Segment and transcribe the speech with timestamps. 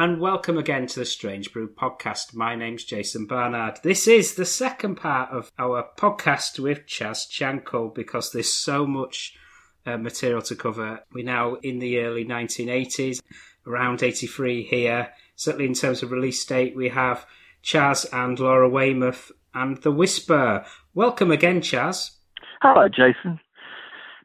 [0.00, 2.34] and welcome again to the Strange Brew podcast.
[2.34, 3.80] My name's Jason Barnard.
[3.82, 9.36] This is the second part of our podcast with Chaz Jankel because there's so much
[9.84, 11.00] uh, material to cover.
[11.12, 13.20] We're now in the early 1980s,
[13.66, 15.10] around 83 here.
[15.36, 17.26] Certainly, in terms of release date, we have
[17.62, 20.64] Chaz and Laura Weymouth and The Whisper.
[20.94, 22.12] Welcome again, Chaz.
[22.62, 23.38] Hello, Jason.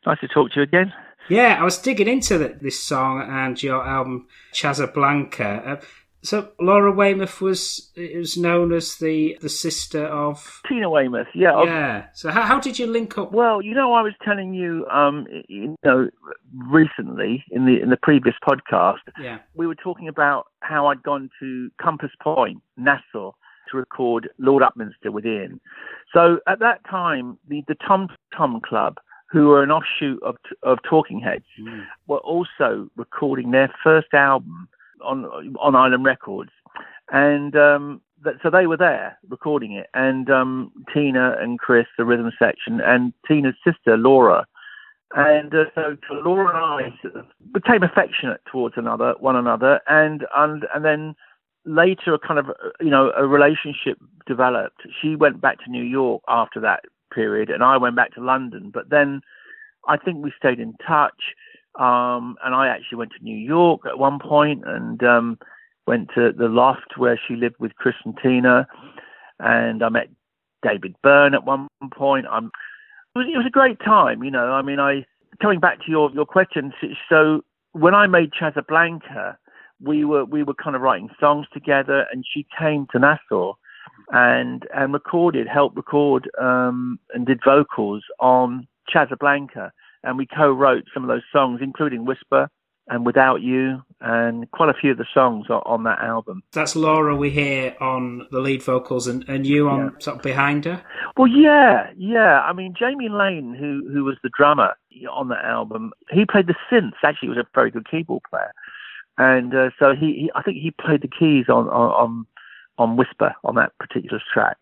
[0.06, 0.94] Nice to talk to you again.
[1.30, 5.68] Yeah, I was digging into the, this song and your album Chazablanca.
[5.68, 5.82] Uh,
[6.26, 11.28] so Laura Weymouth was was known as the the sister of Tina Weymouth.
[11.36, 11.64] Yeah.
[11.64, 12.06] Yeah.
[12.14, 13.32] So how, how did you link up?
[13.32, 16.10] Well, you know, I was telling you, um, you know,
[16.68, 21.30] recently in the in the previous podcast, yeah, we were talking about how I'd gone
[21.40, 23.32] to Compass Point, Nassau,
[23.72, 25.62] to record Lord Upminster with Ian.
[26.12, 28.96] So at that time, the the Tom Tom Club
[29.36, 31.84] who were an offshoot of, of Talking Heads, mm.
[32.08, 34.70] were also recording their first album
[35.04, 35.26] on
[35.60, 36.52] on Island Records,
[37.12, 38.02] and um,
[38.42, 39.88] so they were there recording it.
[39.94, 44.48] And um, Tina and Chris, the rhythm section, and Tina's sister Laura.
[45.14, 50.26] And uh, so Laura and I sort of became affectionate towards another, one another, and
[50.34, 51.14] and and then
[51.66, 52.46] later, a kind of
[52.80, 54.84] you know a relationship developed.
[55.02, 56.86] She went back to New York after that
[57.16, 58.70] period, and I went back to London.
[58.74, 59.22] But then
[59.88, 61.34] I think we stayed in touch,
[61.80, 65.40] um, and I actually went to New York at one point and um,
[65.88, 68.68] went to the loft where she lived with Chris and Tina,
[69.40, 70.10] and I met
[70.62, 72.26] David Byrne at one point.
[72.30, 72.52] I'm,
[73.16, 74.52] it was, it was a great time, you know.
[74.52, 75.06] I mean, I
[75.42, 76.74] coming back to your your question.
[77.10, 79.38] So when I made Chasablanca,
[79.82, 83.54] we were we were kind of writing songs together, and she came to Nassau
[84.12, 89.72] and and recorded, helped record um, and did vocals on Chasablanca,
[90.04, 92.50] and we co-wrote some of those songs, including Whisper
[92.88, 96.44] and Without You, and quite a few of the songs on that album.
[96.52, 99.90] That's Laura we hear on the lead vocals, and, and you on yeah.
[100.00, 100.84] sort of behind her.
[101.18, 102.42] Well, yeah, yeah.
[102.42, 104.76] I mean, Jamie Lane, who who was the drummer
[105.12, 107.04] on that album, he played the synths.
[107.04, 108.54] Actually, he was a very good keyboard player,
[109.18, 112.28] and uh, so he, he, I think he played the keys on on on
[112.78, 114.58] Whisper on that particular track.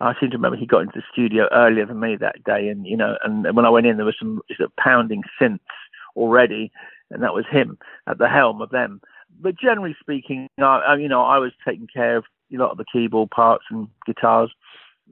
[0.00, 2.86] I seem to remember he got into the studio earlier than me that day, and
[2.86, 5.60] you know, and when I went in, there was some sort of pounding synths
[6.16, 6.72] already,
[7.10, 9.00] and that was him at the helm of them.
[9.40, 12.84] But generally speaking, I, you know, I was taking care of a lot of the
[12.90, 14.50] keyboard parts and guitars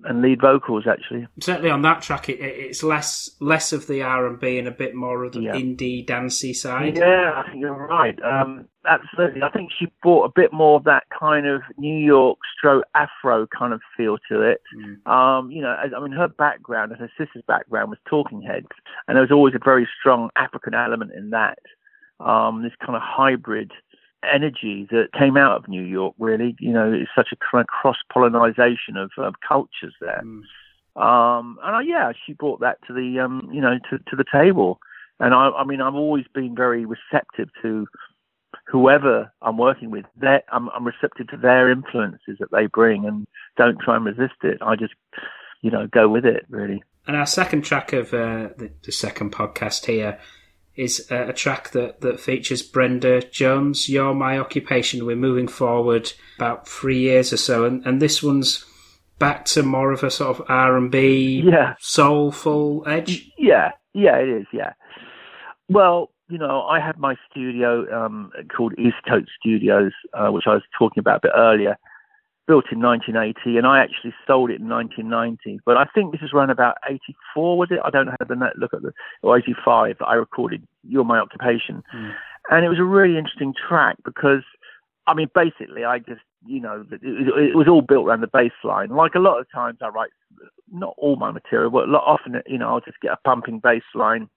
[0.04, 1.26] and lead vocals actually.
[1.40, 4.72] Certainly on that track, it, it's less less of the R and B and a
[4.72, 5.52] bit more of the yeah.
[5.52, 6.96] indie dancey side.
[6.96, 8.18] Yeah, I think you're right.
[8.22, 12.38] Um, absolutely, I think she brought a bit more of that kind of New York
[12.56, 14.60] stroke Afro kind of feel to it.
[14.76, 15.10] Mm.
[15.10, 18.68] Um, you know, I mean, her background and her sister's background was Talking Heads,
[19.06, 21.58] and there was always a very strong African element in that.
[22.20, 23.70] Um, this kind of hybrid
[24.22, 26.14] energy that came out of New York.
[26.18, 30.22] Really, you know, it's such a kind of cross pollination of, of, cultures there.
[30.24, 30.42] Mm.
[31.00, 34.24] Um, and I, yeah, she brought that to the um, you know to, to the
[34.30, 34.78] table.
[35.20, 37.86] And I, I mean, I've always been very receptive to
[38.66, 40.04] whoever I'm working with.
[40.16, 43.26] Their, I'm, I'm receptive to their influences that they bring, and
[43.56, 44.58] don't try and resist it.
[44.60, 44.94] I just,
[45.62, 46.82] you know, go with it really.
[47.06, 50.18] And our second track of uh, the, the second podcast here
[50.78, 53.88] is a, track that, that features Brenda Jones.
[53.88, 55.04] You're my occupation.
[55.04, 58.64] We're moving forward about three years or so, and, and this one's
[59.18, 63.30] back to more of a sort of R and B, yeah, soulful edge.
[63.36, 64.46] Yeah, yeah, it is.
[64.52, 64.72] Yeah.
[65.68, 70.54] Well, you know, I had my studio um, called East Coast Studios, uh, which I
[70.54, 71.76] was talking about a bit earlier,
[72.48, 75.60] built in 1980, and I actually sold it in 1990.
[75.66, 77.78] But I think this is around about 84, was it?
[77.84, 80.66] I don't have the net look at the or 85 that I recorded.
[80.82, 82.14] You're my occupation, mm.
[82.50, 84.42] and it was a really interesting track because,
[85.06, 88.52] I mean, basically, I just you know it, it, was all built around the bass
[88.64, 88.88] line.
[88.88, 90.10] Like a lot of times, I write
[90.72, 93.60] not all my material, but a lot often, you know, I'll just get a pumping
[93.60, 94.28] bass line.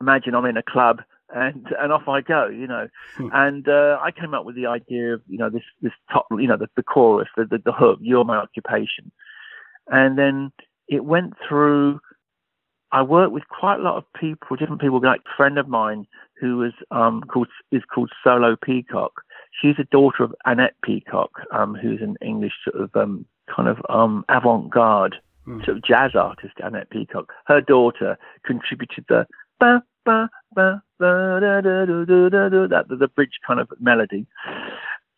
[0.00, 1.02] Imagine I'm in a club
[1.32, 2.88] and and off I go, you know.
[3.16, 3.28] Hmm.
[3.32, 6.46] And uh, I came up with the idea of you know this this top, you
[6.46, 9.10] know, the, the chorus, the, the the hook, "You're my occupation,"
[9.88, 10.52] and then
[10.88, 12.00] it went through.
[12.92, 15.00] I worked with quite a lot of people, different people.
[15.02, 16.06] Like a friend of mine
[16.40, 19.12] who was um, called is called Solo Peacock.
[19.60, 23.78] She's a daughter of Annette Peacock, um, who's an English sort of um, kind of
[23.88, 25.16] um, avant-garde
[25.46, 25.64] mm.
[25.64, 26.54] sort of jazz artist.
[26.62, 27.32] Annette Peacock.
[27.46, 29.26] Her daughter contributed the
[29.60, 34.26] ba ba ba da da da da da da that the bridge kind of melody.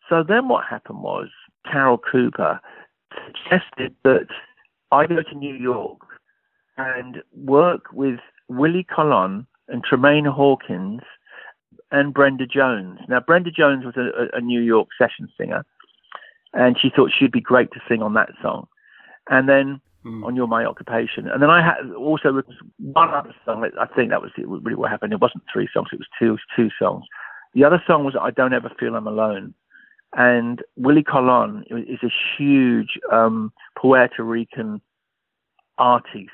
[0.09, 1.27] So then what happened was
[1.69, 2.59] Carol Cooper
[3.25, 4.27] suggested that
[4.91, 5.99] I go to New York
[6.77, 11.01] and work with Willie Colon and Tramaine Hawkins
[11.91, 12.99] and Brenda Jones.
[13.07, 15.65] Now, Brenda Jones was a, a New York session singer,
[16.53, 18.67] and she thought she'd be great to sing on that song.
[19.29, 20.25] And then mm.
[20.25, 21.27] on You're My Occupation.
[21.27, 22.41] And then I had also
[22.77, 23.69] one other song.
[23.79, 25.13] I think that was really what happened.
[25.13, 27.05] It wasn't three songs, it was two, two songs.
[27.53, 29.53] The other song was I Don't Ever Feel I'm Alone.
[30.15, 34.81] And Willie Colon is a huge um, Puerto Rican
[35.77, 36.29] artist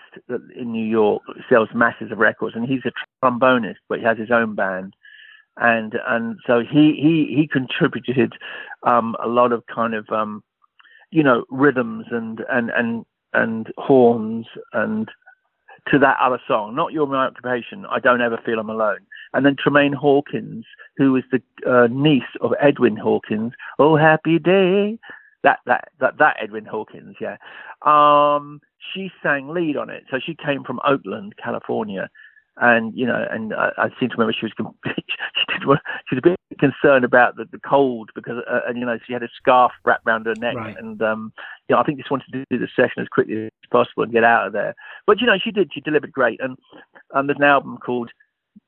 [0.55, 2.91] in New York sells masses of records, and he's a
[3.25, 4.93] trombonist, but he has his own band,
[5.57, 8.33] and and so he he he contributed
[8.83, 10.43] um, a lot of kind of um,
[11.11, 15.09] you know rhythms and and and and horns and
[15.91, 17.85] to that other song, not your my occupation.
[17.89, 18.99] I don't ever feel I'm alone.
[19.33, 20.65] And then Tramaine Hawkins,
[20.97, 23.53] who is the uh, niece of Edwin Hawkins.
[23.79, 24.99] Oh, happy day.
[25.43, 27.35] That that that that Edwin Hawkins, yeah.
[27.81, 28.61] Um,
[28.93, 30.03] she sang lead on it.
[30.09, 32.09] So she came from Oakland, California,
[32.57, 34.53] and you know, and I, I seem to remember she was
[34.85, 35.79] she did she was
[36.17, 39.29] a bit concerned about the, the cold because uh, and you know she had a
[39.35, 40.77] scarf wrapped around her neck, right.
[40.77, 41.33] and um,
[41.67, 44.11] you know I think just wanted to do the session as quickly as possible and
[44.11, 44.75] get out of there.
[45.05, 46.57] But you know she did, she delivered great, and
[47.13, 48.11] um, there's an album called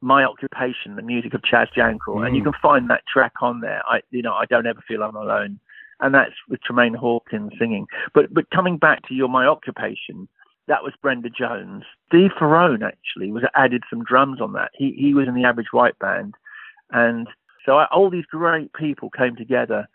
[0.01, 2.25] My Occupation, the music of Chaz Jankel, mm.
[2.25, 2.45] and you mm.
[2.45, 3.81] can find that track on there.
[3.85, 5.59] I you know I don't ever feel I'm alone
[6.01, 7.87] and that's with Tramaine Hawkins singing.
[8.13, 10.27] But but coming back to your my occupation,
[10.67, 11.83] that was Brenda Jones.
[12.07, 14.71] Steve Ferrone actually was added some drums on that.
[14.73, 16.35] He he was in the Average White Band,
[16.91, 17.27] and
[17.65, 19.87] so I, all these great people came together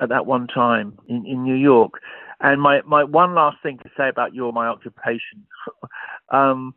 [0.00, 1.94] at that one time in, in New York.
[2.40, 5.46] And my, my one last thing to say about your my occupation.
[6.30, 6.74] um,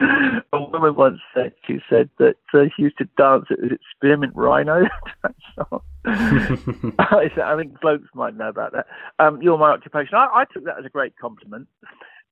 [0.00, 4.34] a woman once said she said that uh, she used to dance at the Spearmint
[4.34, 4.84] Rhino.
[6.06, 8.86] I think blokes might know about that.
[9.18, 10.14] Um, you're my occupation.
[10.14, 11.68] I, I, took that as a great compliment.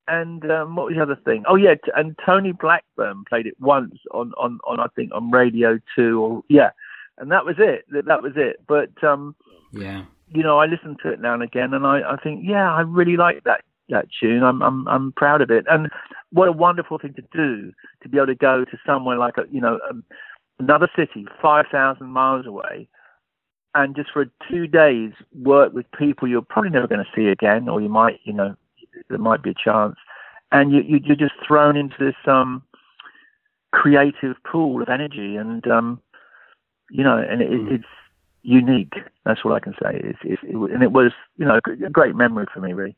[0.08, 1.44] And um, what was the other thing?
[1.48, 5.30] Oh yeah, t- and Tony Blackburn played it once on, on, on I think on
[5.30, 6.70] Radio Two or yeah,
[7.18, 7.84] and that was it.
[7.90, 8.60] That, that was it.
[8.66, 9.34] But um,
[9.72, 12.72] yeah, you know, I listen to it now and again, and I, I think yeah,
[12.72, 14.42] I really like that that tune.
[14.42, 15.88] I'm I'm I'm proud of it, and
[16.30, 19.42] what a wonderful thing to do to be able to go to somewhere like a
[19.50, 20.04] you know um,
[20.58, 22.88] another city, five thousand miles away,
[23.74, 27.68] and just for two days work with people you're probably never going to see again,
[27.68, 28.54] or you might you know
[29.08, 29.96] there might be a chance,
[30.50, 32.62] and you, you you're just thrown into this um
[33.72, 36.00] creative pool of energy, and um
[36.92, 37.72] you know, and it, mm.
[37.72, 37.84] it's
[38.42, 38.92] unique.
[39.24, 40.00] That's what I can say.
[40.04, 42.96] It's, it's, it, and it was you know a great memory for me, really.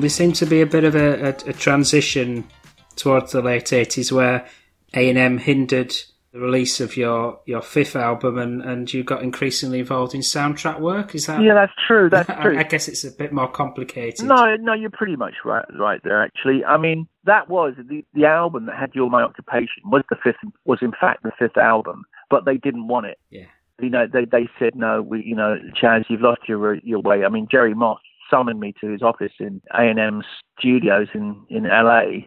[0.00, 2.48] And there seemed to be a bit of a, a, a transition
[2.96, 4.48] towards the late 80s where
[4.94, 5.94] A&M hindered
[6.32, 10.80] the release of your, your fifth album and, and you got increasingly involved in soundtrack
[10.80, 11.14] work.
[11.14, 11.42] Is that?
[11.42, 12.08] Yeah, that's true.
[12.08, 12.56] That's true.
[12.56, 14.24] I, I guess it's a bit more complicated.
[14.24, 16.24] No, no, you're pretty much right, right there.
[16.24, 20.16] Actually, I mean, that was the the album that had "You're My Occupation" was the
[20.24, 23.18] fifth, was in fact the fifth album, but they didn't want it.
[23.28, 23.44] Yeah.
[23.82, 25.02] You know, they they said no.
[25.02, 27.22] We, you know, Chaz, you've lost your your way.
[27.26, 30.22] I mean, Jerry Moss summoned me to his office in A and M
[30.58, 32.26] Studios in in LA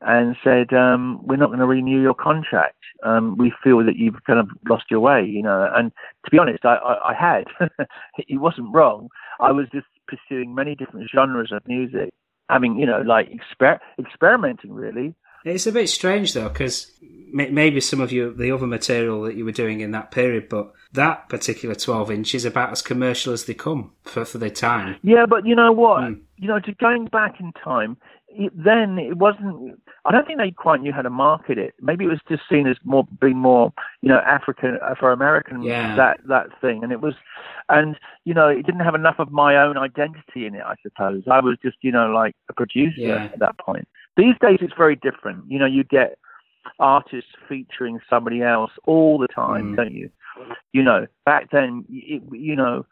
[0.00, 2.78] and said, um, "We're not going to renew your contract.
[3.02, 5.92] Um, we feel that you've kind of lost your way, you know." And
[6.24, 7.44] to be honest, I, I, I had.
[8.26, 9.08] he wasn't wrong.
[9.40, 12.10] I was just pursuing many different genres of music,
[12.48, 15.14] having, you know, like exper- experimenting really.
[15.44, 16.90] It's a bit strange though, because
[17.32, 20.72] maybe some of you, the other material that you were doing in that period, but
[20.94, 24.96] that particular 12 inch is about as commercial as they come for, for their time.
[25.02, 26.02] Yeah, but you know what?
[26.02, 26.20] Mm.
[26.36, 27.96] You know, to going back in time,
[28.28, 29.80] it, then it wasn't.
[30.04, 31.74] I don't think they quite knew how to market it.
[31.80, 35.96] Maybe it was just seen as more being more, you know, African for American yeah.
[35.96, 37.14] that that thing, and it was,
[37.68, 40.62] and you know, it didn't have enough of my own identity in it.
[40.64, 43.24] I suppose I was just, you know, like a producer yeah.
[43.32, 43.88] at that point.
[44.16, 45.44] These days, it's very different.
[45.48, 46.18] You know, you get
[46.78, 49.76] artists featuring somebody else all the time, mm.
[49.76, 50.10] don't you?
[50.72, 52.86] You know, back then, it, you know,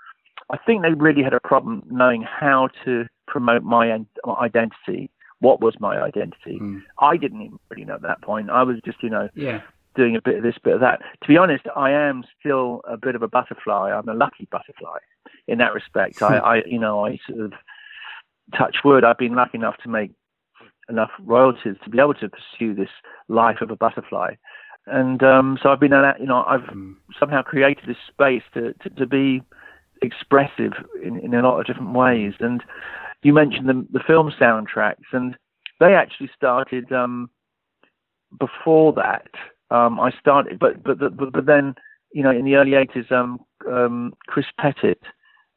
[0.50, 3.98] I think they really had a problem knowing how to promote my
[4.40, 5.10] identity
[5.42, 6.60] what was my identity.
[6.60, 6.82] Mm.
[7.00, 8.48] I didn't even really know at that point.
[8.48, 9.60] I was just, you know, yeah.
[9.96, 11.00] doing a bit of this, bit of that.
[11.22, 13.90] To be honest, I am still a bit of a butterfly.
[13.90, 14.98] I'm a lucky butterfly
[15.48, 16.22] in that respect.
[16.22, 17.52] I, I, you know, I sort of
[18.56, 19.02] touch wood.
[19.02, 20.12] I've been lucky enough to make
[20.88, 22.90] enough royalties to be able to pursue this
[23.28, 24.34] life of a butterfly.
[24.86, 26.94] And um, so I've been, you know, I've mm.
[27.18, 29.42] somehow created this space to, to, to be
[30.02, 32.34] expressive in, in a lot of different ways.
[32.40, 32.62] And
[33.22, 35.36] you mentioned the, the film soundtracks, and
[35.80, 37.30] they actually started um,
[38.38, 39.28] before that.
[39.70, 41.74] Um, I started, but, but but but then
[42.12, 43.40] you know in the early '80s, um,
[43.70, 44.98] um, Chris Petit,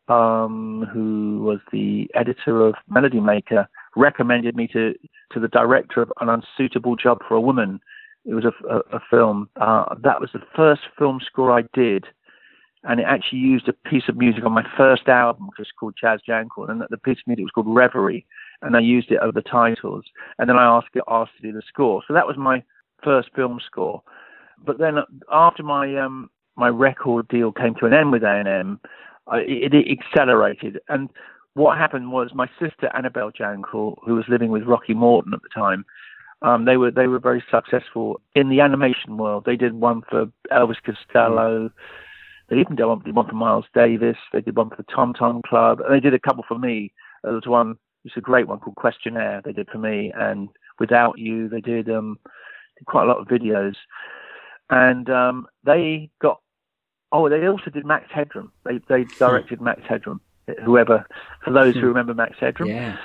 [0.07, 4.93] um, who was the editor of Melody Maker, recommended me to
[5.31, 7.79] to the director of An Unsuitable Job for a Woman.
[8.25, 9.49] It was a, a, a film.
[9.59, 12.05] Uh, that was the first film score I did
[12.85, 15.95] and it actually used a piece of music on my first album, which was called
[15.97, 18.25] Chas Jankel, and the piece of music was called Reverie,
[18.61, 20.05] and I used it over the titles,
[20.37, 22.03] and then I asked asked to do the score.
[22.07, 22.63] So that was my
[23.03, 24.03] first film score.
[24.63, 24.99] But then
[25.31, 28.79] after my um, my record deal came to an end with A&M,
[29.33, 31.09] it, it accelerated, and
[31.55, 35.49] what happened was my sister Annabelle Jankel, who was living with Rocky Morton at the
[35.49, 35.85] time,
[36.45, 39.43] um, they were they were very successful in the animation world.
[39.45, 41.71] They did one for Elvis Costello.
[42.49, 44.17] They even did one, did one for Miles Davis.
[44.31, 46.93] They did one for the Tom Tom Club, and they did a couple for me.
[47.23, 49.41] There was one, it's a great one called Questionnaire.
[49.43, 52.19] They did for me, and Without You, they did um,
[52.77, 53.73] did quite a lot of videos,
[54.69, 56.41] and um, they got.
[57.11, 58.51] Oh, they also did Max Headroom.
[58.65, 60.21] They they directed Max Headroom.
[60.63, 61.07] Whoever,
[61.43, 61.87] for those who hmm.
[61.87, 62.97] remember Max Headroom, yeah.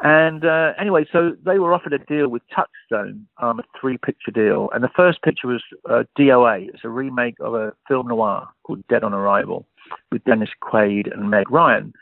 [0.00, 4.70] And uh, anyway, so they were offered a deal with Touchstone, um, a three-picture deal,
[4.72, 6.68] and the first picture was uh, DOA.
[6.68, 9.66] It's a remake of a film noir called Dead on Arrival
[10.12, 11.92] with Dennis Quaid and Meg Ryan.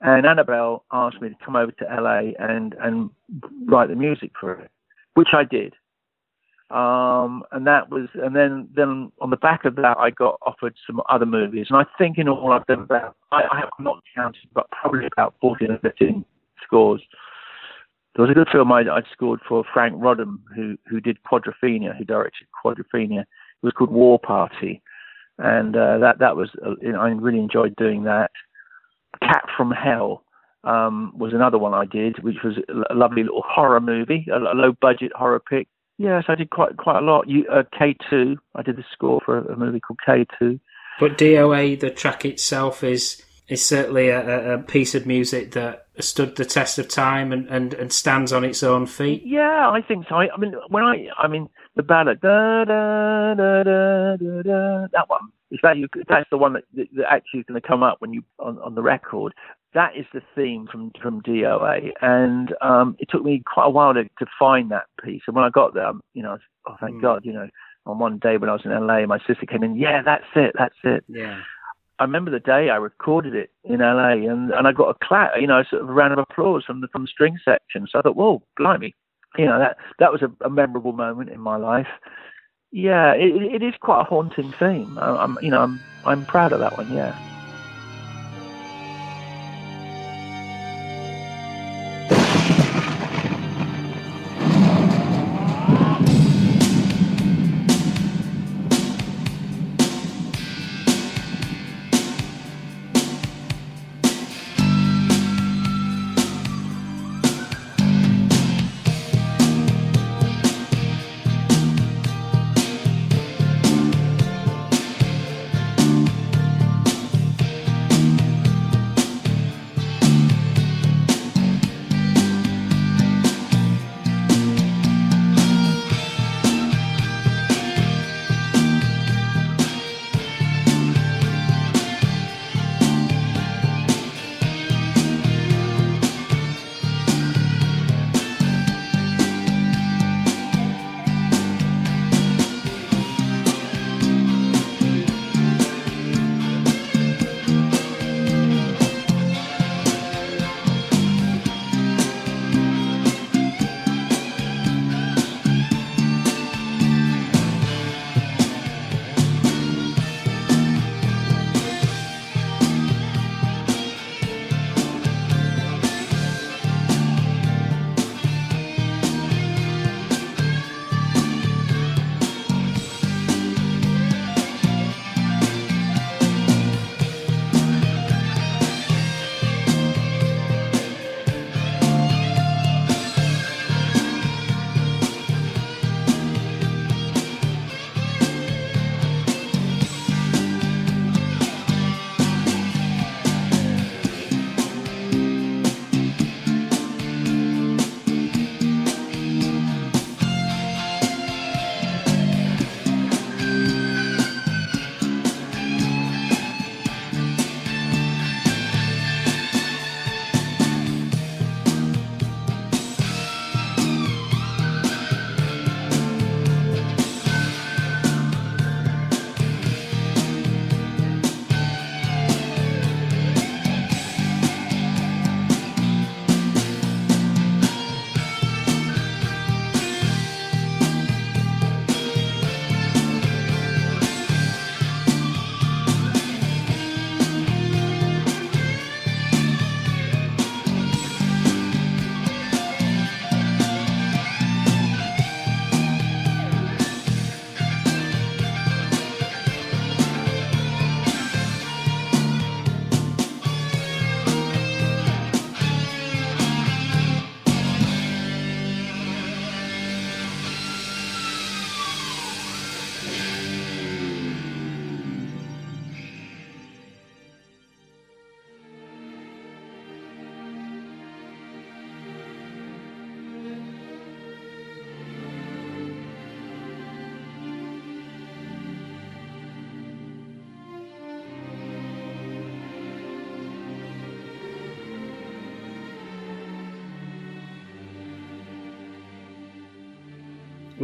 [0.00, 3.10] And Annabelle asked me to come over to LA and and
[3.66, 4.70] write the music for it,
[5.14, 5.74] which I did.
[6.70, 10.74] Um, and that was, and then then on the back of that, I got offered
[10.86, 14.02] some other movies, and I think in all I've done about I, I have not
[14.14, 16.24] counted, but probably about 14 or 15
[16.64, 17.02] scores.
[18.14, 21.96] There was a good film I, would scored for Franc Roddam, who who did Quadrophenia,
[21.96, 23.20] who directed Quadrophenia.
[23.20, 24.82] It was called War Party,
[25.38, 28.30] and uh, that that was uh, I really enjoyed doing that.
[29.22, 30.24] Cat from Hell
[30.64, 32.56] um, was another one I did, which was
[32.90, 35.68] a lovely little horror movie, a, a low budget horror pick.
[35.98, 37.28] Yes, I did quite quite a lot.
[37.28, 40.58] You, uh, K2, I did the score for a, a movie called K2.
[40.98, 46.36] But DOA, the track itself is is certainly a, a, piece of music that stood
[46.36, 49.22] the test of time and, and, and stands on its own feet.
[49.24, 50.16] Yeah, I think so.
[50.16, 54.86] I, I mean, when I, I mean, the ballad, da, da, da, da, da, da,
[54.92, 55.28] that one.
[55.52, 58.12] Is that you, that's the one that, that actually is going to come up when
[58.12, 59.32] you on, on the record.
[59.74, 63.94] That is the theme from from DOA, and um, it took me quite a while
[63.94, 65.22] to, to find that piece.
[65.28, 67.02] And when I got there, you know, oh thank mm.
[67.02, 67.48] God, you know,
[67.86, 69.76] on one day when I was in LA, my sister came in.
[69.76, 71.04] Yeah, that's it, that's it.
[71.06, 71.40] Yeah.
[71.98, 73.80] I remember the day I recorded it in mm.
[73.80, 76.64] LA, and, and I got a clap, you know, sort of a round of applause
[76.64, 77.86] from the from the string section.
[77.90, 78.94] So I thought, whoa, blimey,
[79.38, 81.88] you know, that that was a, a memorable moment in my life.
[82.72, 84.98] Yeah, it, it is quite a haunting theme.
[84.98, 86.92] I, I'm, you know, I'm I'm proud of that one.
[86.92, 87.16] Yeah.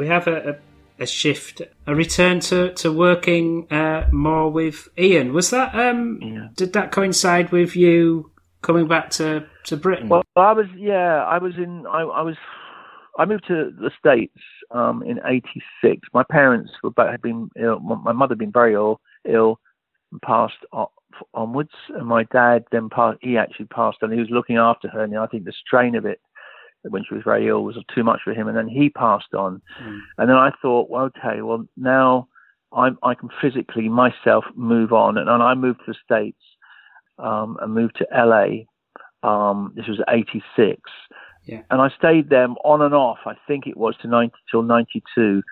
[0.02, 5.32] We have a, a, a shift, a return to to working uh, more with Ian.
[5.32, 6.48] Was that um, yeah.
[6.56, 10.08] did that coincide with you coming back to to Britain?
[10.08, 12.36] Well, I was yeah, I was in I, I was
[13.16, 14.40] I moved to the States
[14.72, 16.08] um, in '86.
[16.12, 17.78] My parents were both, had been ill.
[17.78, 19.60] My mother had been very ill, ill,
[20.10, 20.64] and passed
[21.32, 21.76] onwards.
[21.90, 23.18] And my dad then passed.
[23.22, 24.10] He actually passed on.
[24.10, 26.20] He was looking after her, and I think the strain of it
[26.88, 28.48] when she was very ill was too much for him.
[28.48, 29.62] And then he passed on.
[29.82, 29.98] Mm.
[30.18, 32.28] And then I thought, well, okay, well now
[32.72, 36.40] I'm, I can physically myself move on, and, and I moved to the States
[37.18, 38.64] um, and moved to LA.
[39.22, 40.80] Um, this was '86
[41.44, 41.62] yeah.
[41.70, 45.42] And I stayed there on and off, I think it was to 90 till 92.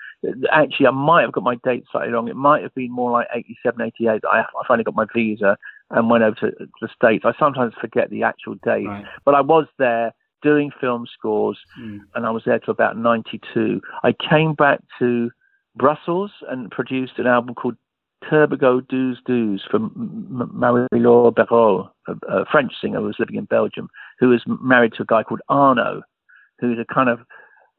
[0.53, 2.29] Actually, I might have got my date slightly wrong.
[2.29, 4.23] It might have been more like 87, 88.
[4.25, 5.57] I, I finally got my visa
[5.91, 7.25] and went over to, the States.
[7.25, 9.05] I sometimes forget the actual date, right.
[9.25, 12.01] but I was there doing film scores mm.
[12.15, 13.81] and I was there till about 92.
[14.03, 15.31] I came back to
[15.77, 17.77] Brussels and produced an album called
[18.25, 19.93] Turbigo Doos Doos from
[20.53, 25.03] Marie-Laure Béraud, a, a, French singer who was living in Belgium, who was married to
[25.03, 26.03] a guy called Arno,
[26.59, 27.21] who's a kind of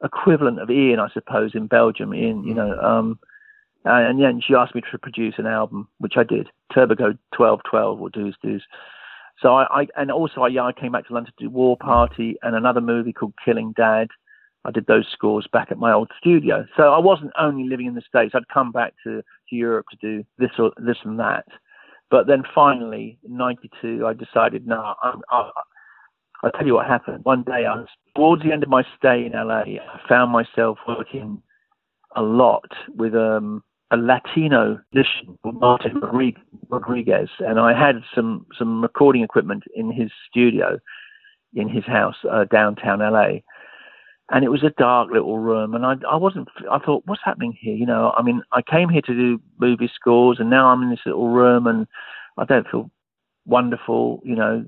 [0.04, 2.14] equivalent of Ian, I suppose, in Belgium.
[2.14, 3.20] Ian, you know, um,
[3.86, 8.02] and, yeah, and she asked me to produce an album, which I did, Turbigo 1212
[8.02, 8.64] or Doos Doos.
[9.42, 11.78] So I, I and also I, yeah, I came back to London to do War
[11.78, 14.08] Party and another movie called Killing Dad.
[14.64, 16.66] I did those scores back at my old studio.
[16.78, 18.36] So I wasn't only living in the States.
[18.36, 21.46] I'd come back to, to Europe to do this or this and that.
[22.12, 25.50] But then finally, in '92, I decided, no, I, I,
[26.44, 27.24] I'll tell you what happened.
[27.24, 29.62] One day, I was towards the end of my stay in LA.
[29.62, 31.42] I found myself working
[32.16, 36.00] a lot with um, a Latino musician called Martin
[36.70, 40.80] Rodriguez, and I had some some recording equipment in his studio,
[41.54, 43.42] in his house uh, downtown LA
[44.32, 47.56] and it was a dark little room and I, I wasn't i thought what's happening
[47.60, 47.76] here?
[47.76, 50.90] You know i mean i came here to do movie scores and now i'm in
[50.90, 51.86] this little room and
[52.38, 52.90] i don't feel
[53.46, 54.66] wonderful you know.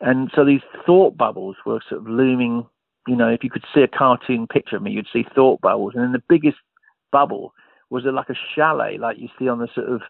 [0.00, 2.66] And so these thought bubbles were sort of looming
[3.06, 3.28] you know.
[3.28, 5.92] If you could see a cartoon picture of me you'd see thought bubbles.
[5.94, 6.58] And then the biggest
[7.12, 7.52] bubble
[7.92, 10.00] was it like a chalet like you see on the sort of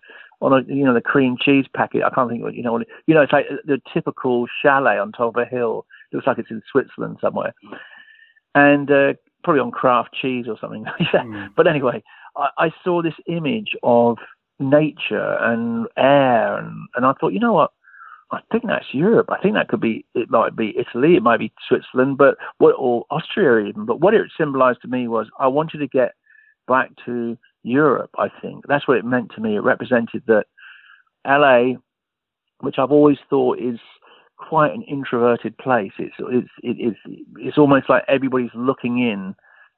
[0.40, 3.14] on a you know the cream cheese packet i can't think what you know you
[3.14, 6.50] know it's like the typical chalet on top of a hill it looks like it's
[6.50, 7.52] in switzerland somewhere
[8.54, 9.14] and uh,
[9.44, 10.84] probably on Kraft cheese or something.
[11.00, 11.22] yeah.
[11.22, 11.50] Mm.
[11.56, 12.02] But anyway,
[12.36, 14.18] I, I, saw this image of
[14.58, 17.72] nature and air, and, and I thought, you know what?
[18.30, 19.28] I think that's Europe.
[19.30, 20.06] I think that could be.
[20.14, 21.16] It might be Italy.
[21.16, 23.84] It might be Switzerland, but what or Austria even.
[23.84, 26.12] But what it symbolised to me was I wanted to get
[26.66, 28.10] back to Europe.
[28.18, 29.56] I think that's what it meant to me.
[29.56, 30.46] It represented that
[31.26, 31.78] LA,
[32.60, 33.78] which I've always thought is
[34.36, 35.92] quite an introverted place.
[35.98, 36.98] It's it's it's
[37.36, 39.34] it's almost like everybody's looking in,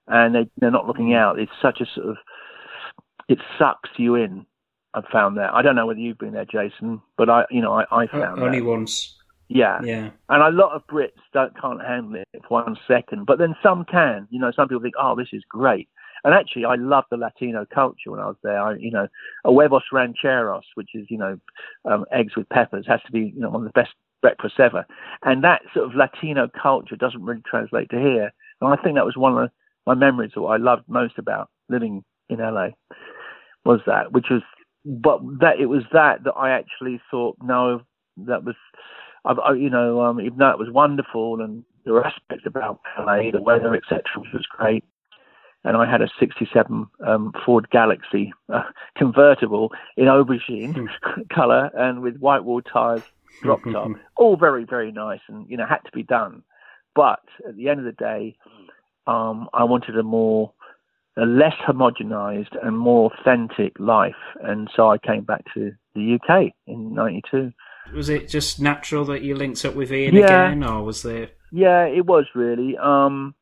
[0.09, 1.17] and they they're not looking mm.
[1.17, 1.39] out.
[1.39, 2.17] It's such a sort of
[3.29, 4.47] it sucks you in.
[4.95, 5.53] I've found that.
[5.53, 8.39] I don't know whether you've been there, Jason, but I you know I, I found
[8.39, 8.67] it only that.
[8.67, 9.17] once.
[9.49, 10.11] Yeah, yeah.
[10.31, 13.85] And a lot of Brits don't can't handle it for one second, but then some
[13.85, 14.27] can.
[14.31, 15.89] You know, some people think, oh, this is great.
[16.25, 18.61] And actually, I love the Latino culture when I was there.
[18.61, 19.07] I, you know,
[19.45, 21.39] a huevos rancheros, which is, you know,
[21.85, 24.87] um, eggs with peppers, has to be, you know, one of the best breakfast ever.
[25.23, 28.33] And that sort of Latino culture doesn't really translate to here.
[28.61, 29.51] And I think that was one of
[29.87, 32.69] my memories that I loved most about living in LA
[33.67, 34.43] was that, which was,
[34.87, 37.83] but that it was that that I actually thought, no,
[38.17, 38.55] that was,
[39.27, 42.81] I, I, you know, um, even though it was wonderful and there were aspects about
[42.99, 44.85] LA, the weather, etc., which was great.
[45.65, 48.65] And I had a 67 um, Ford Galaxie uh,
[48.97, 51.23] convertible in aubergine hmm.
[51.35, 53.03] color and with white wall tires
[53.43, 56.43] drop top, all very very nice, and you know had to be done.
[56.95, 58.37] But at the end of the day,
[59.07, 60.53] um, I wanted a more
[61.17, 66.53] a less homogenized and more authentic life, and so I came back to the UK
[66.67, 67.53] in '92.
[67.95, 70.25] Was it just natural that you linked up with Ian yeah.
[70.47, 71.31] again, or was there?
[71.53, 72.77] Yeah, it was really.
[72.79, 73.35] Um,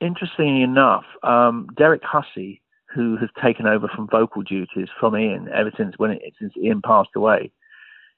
[0.00, 2.62] interestingly enough, um, Derek Hussey,
[2.94, 6.82] who has taken over from vocal duties from Ian ever since when it, since Ian
[6.82, 7.50] passed away,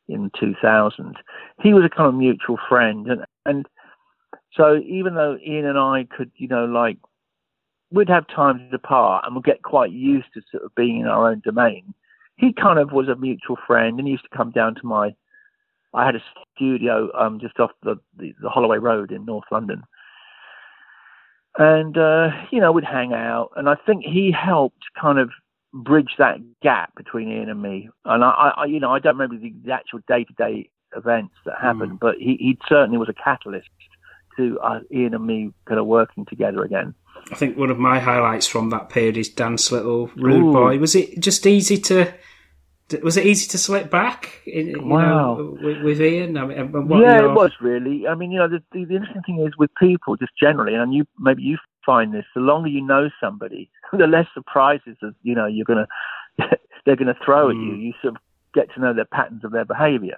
[0.08, 1.16] in 2000.
[1.62, 3.66] He was a kind of mutual friend, and and
[4.52, 6.98] so even though Ian and I could, you know, like
[7.90, 11.30] we'd have times apart and we'd get quite used to sort of being in our
[11.30, 11.94] own domain.
[12.36, 15.14] He kind of was a mutual friend and he used to come down to my.
[15.94, 16.22] I had a
[16.54, 19.82] studio um, just off the, the, the Holloway Road in North London,
[21.58, 25.30] and uh, you know we'd hang out, and I think he helped kind of
[25.74, 27.90] bridge that gap between Ian and me.
[28.04, 31.92] And I, I you know, I don't remember the, the actual day-to-day events that happened,
[31.92, 32.00] mm.
[32.00, 33.68] but he, he certainly was a catalyst
[34.36, 36.94] to uh, Ian and me kind of working together again.
[37.30, 40.52] I think one of my highlights from that period is Dance Little Rude Ooh.
[40.52, 40.78] Boy.
[40.78, 42.14] Was it just easy to?
[43.02, 44.40] Was it easy to slip back?
[44.46, 45.34] In, you Wow.
[45.36, 46.38] know, with, with Ian.
[46.38, 48.06] I mean, what yeah, your- it was really.
[48.06, 50.94] I mean, you know, the, the, the interesting thing is with people, just generally, and
[50.94, 55.34] you maybe you find this: the longer you know somebody, the less surprises that you
[55.34, 55.86] know you're gonna
[56.86, 57.72] they're gonna throw at you.
[57.72, 57.82] Mm.
[57.82, 58.22] You sort of
[58.54, 60.16] get to know their patterns of their behaviour,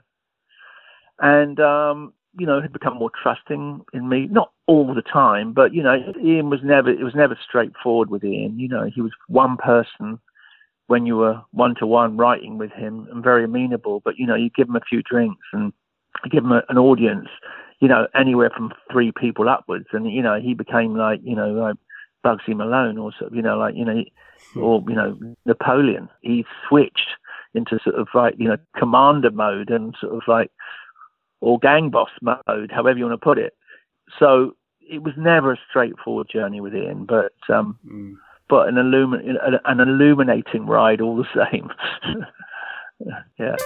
[1.18, 4.28] and um, you know, he'd become more trusting in me.
[4.30, 8.22] Not all the time, but you know, Ian was never it was never straightforward with
[8.24, 8.59] Ian.
[8.61, 10.20] You know, he was one person
[10.90, 14.00] when you were one to one writing with him and very amenable.
[14.05, 15.72] But you know, you give him a few drinks and
[16.24, 17.29] you give him a, an audience,
[17.79, 21.53] you know, anywhere from three people upwards, and you know, he became like you know
[21.53, 21.76] like
[22.26, 24.03] Bugsy Malone or sort of you know like you know,
[24.57, 26.09] or you know Napoleon.
[26.22, 27.11] He switched
[27.55, 30.50] into sort of like you know commander mode and sort of like
[31.40, 33.55] or gang boss mode, however you want to put it.
[34.18, 38.16] So it was never a straightforward journey with Ian, but um, Mm.
[38.50, 41.70] But an illumin an illuminating ride all the same.
[43.38, 43.56] yeah.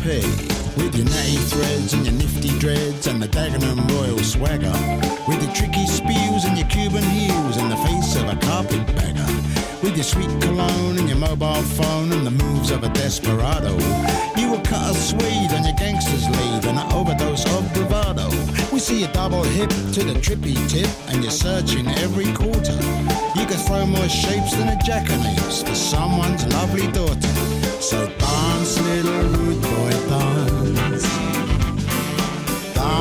[0.00, 0.20] Hey,
[0.76, 3.86] with your natty threads and your nifty dreads and the Dagenham
[4.34, 4.74] swagger,
[5.28, 9.26] with your tricky spews and your Cuban heels and the face of a carpetbagger,
[9.82, 13.72] with your sweet cologne and your mobile phone and the moves of a desperado,
[14.36, 18.28] you will cut a swede on your gangster's lead and an overdose of bravado.
[18.72, 22.78] We see you double hip to the trippy tip and you're searching every quarter.
[23.38, 27.34] You can throw more shapes than a jackanapes for someone's lovely daughter.
[27.80, 30.63] So dance, little rude boy, dance.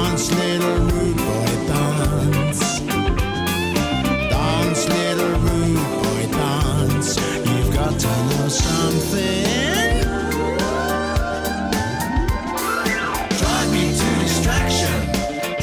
[0.04, 2.80] Dance, little rude boy, dance.
[4.30, 7.18] Dance, little rude boy, dance.
[7.48, 9.44] You've got to know something.
[13.40, 15.00] Drive me to distraction.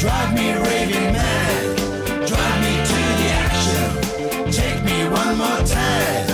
[0.01, 1.77] Drive me raving mad.
[2.27, 3.89] Drive me to the action.
[4.51, 6.27] Take me one more time.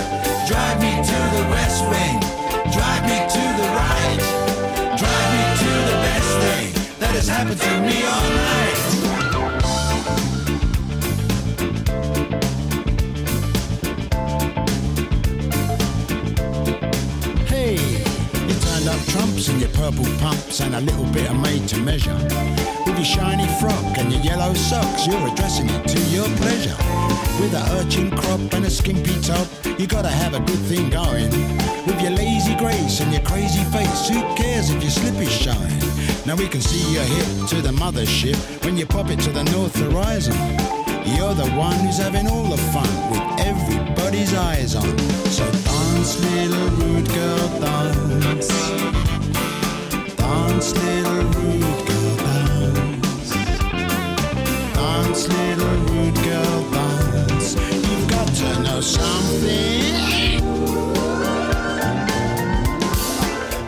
[0.47, 2.19] Drive me to the west wing.
[2.71, 4.21] Drive me to the right.
[4.97, 6.65] Drive me to the best thing
[6.99, 7.76] that has happened to
[19.97, 22.13] purple pumps and a little bit of made to measure.
[22.85, 26.75] With your shiny frock and your yellow socks, you're addressing it to your pleasure.
[27.39, 29.47] With a urchin crop and a skimpy top,
[29.79, 31.29] you gotta have a good thing going.
[31.85, 35.45] With your lazy grace and your crazy face, who cares if your slip is?
[36.25, 39.43] Now we can see your hip to the mothership when you pop it to the
[39.45, 40.35] north horizon.
[41.15, 44.97] You're the one who's having all the fun with everybody's eyes on.
[45.29, 49.16] So dance, little rude girl, dance.
[58.81, 60.39] Something.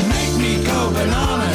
[0.10, 1.49] Make me go bananas.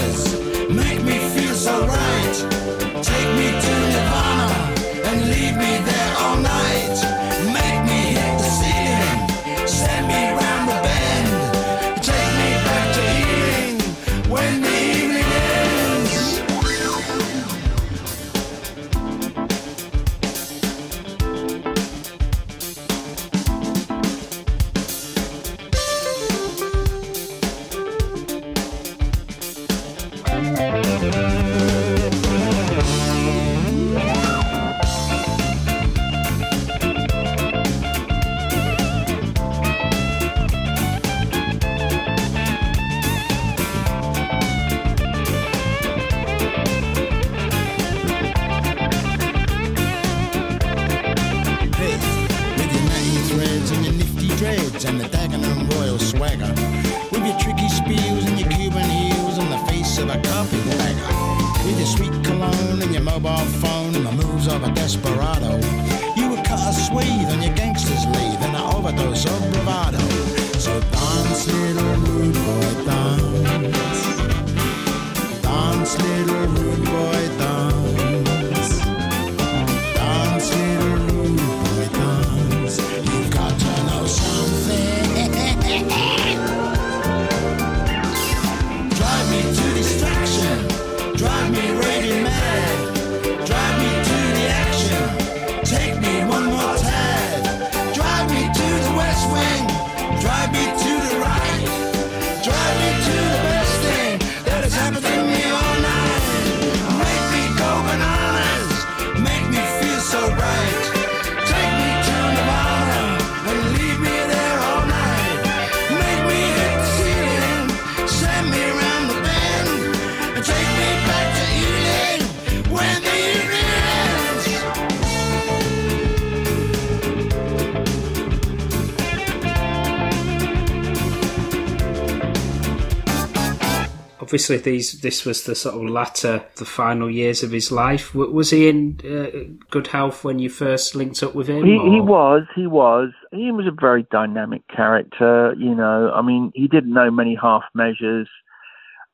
[134.35, 138.13] Obviously these this was the sort of latter, the final years of his life.
[138.17, 141.65] Was he in uh, good health when you first linked up with him?
[141.65, 143.11] He, he, was, he was.
[143.31, 145.55] He was a very dynamic character.
[145.57, 148.29] You know, I mean, he didn't know many half measures.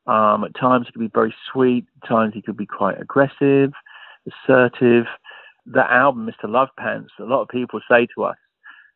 [0.07, 1.85] Um, at times he could be very sweet.
[2.01, 3.73] At times he could be quite aggressive,
[4.25, 5.05] assertive.
[5.67, 6.49] The album, Mr.
[6.49, 8.37] Love Pants, a lot of people say to us,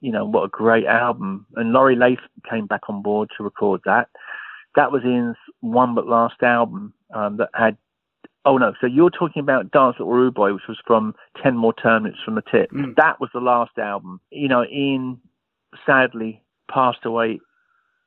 [0.01, 1.45] you know, what a great album.
[1.55, 4.09] And Laurie Latham came back on board to record that.
[4.76, 5.38] That was Ian's
[5.72, 7.78] one but last album um, that had.
[8.45, 8.74] Oh no!
[8.80, 12.36] So you're talking about Dance Little Rude Boy, which was from Ten More Turnips from
[12.36, 12.72] the Tip.
[12.72, 12.95] Mm.
[12.95, 14.22] That was the last album.
[14.30, 15.20] You know, Ian
[15.86, 17.39] sadly passed away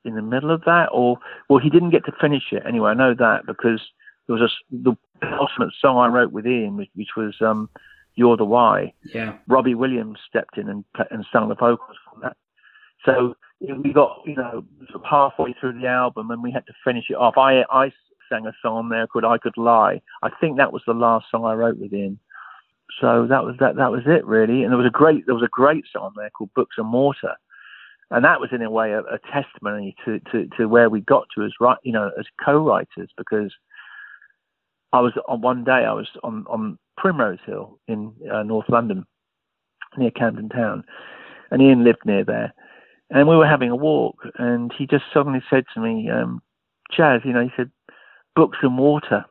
[0.05, 1.17] in the middle of that, or
[1.49, 2.91] well, he didn't get to finish it anyway.
[2.91, 3.81] I know that because
[4.27, 7.69] there was a the ultimate song I wrote with Ian, which, which was um,
[8.15, 9.37] "You're the Why." Yeah.
[9.47, 12.37] Robbie Williams stepped in and and sung the vocals from that.
[13.05, 16.73] So we got you know sort of halfway through the album and we had to
[16.83, 17.37] finish it off.
[17.37, 17.91] I I
[18.29, 21.45] sang a song there called "I Could Lie." I think that was the last song
[21.45, 22.19] I wrote with him.
[22.99, 24.63] So that was that that was it really.
[24.63, 27.35] And there was a great there was a great song there called "Books and Water."
[28.11, 31.27] And that was in a way a, a testimony to, to, to where we got
[31.35, 33.53] to as right, you know, as co-writers, because
[34.93, 39.05] I was on one day I was on on Primrose Hill in uh, North London,
[39.97, 40.83] near Camden Town,
[41.51, 42.53] and Ian lived near there,
[43.09, 46.41] and we were having a walk, and he just suddenly said to me, um,
[46.97, 47.71] Chaz, you know, he said,
[48.35, 49.25] books and water.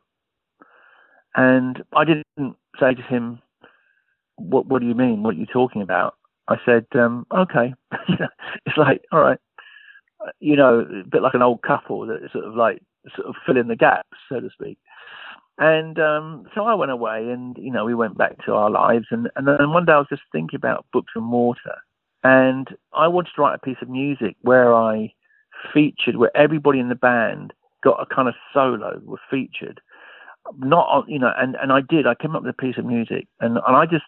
[1.37, 3.41] And I didn't say to him,
[4.37, 5.23] what, what do you mean?
[5.23, 6.15] What are you talking about?
[6.49, 7.75] I said, um, okay.
[8.67, 9.39] it's like, all right.
[10.41, 12.83] You know, a bit like an old couple that sort of like
[13.15, 14.79] sort of fill in the gaps, so to speak.
[15.59, 19.07] And um, so I went away, and you know, we went back to our lives.
[19.11, 21.77] And, and then one day I was just thinking about books and water,
[22.25, 25.13] and I wanted to write a piece of music where I
[25.73, 27.53] featured, where everybody in the band
[27.83, 29.81] got a kind of solo, were featured.
[30.59, 32.07] Not on, you know, and, and I did.
[32.07, 34.05] I came up with a piece of music, and, and I just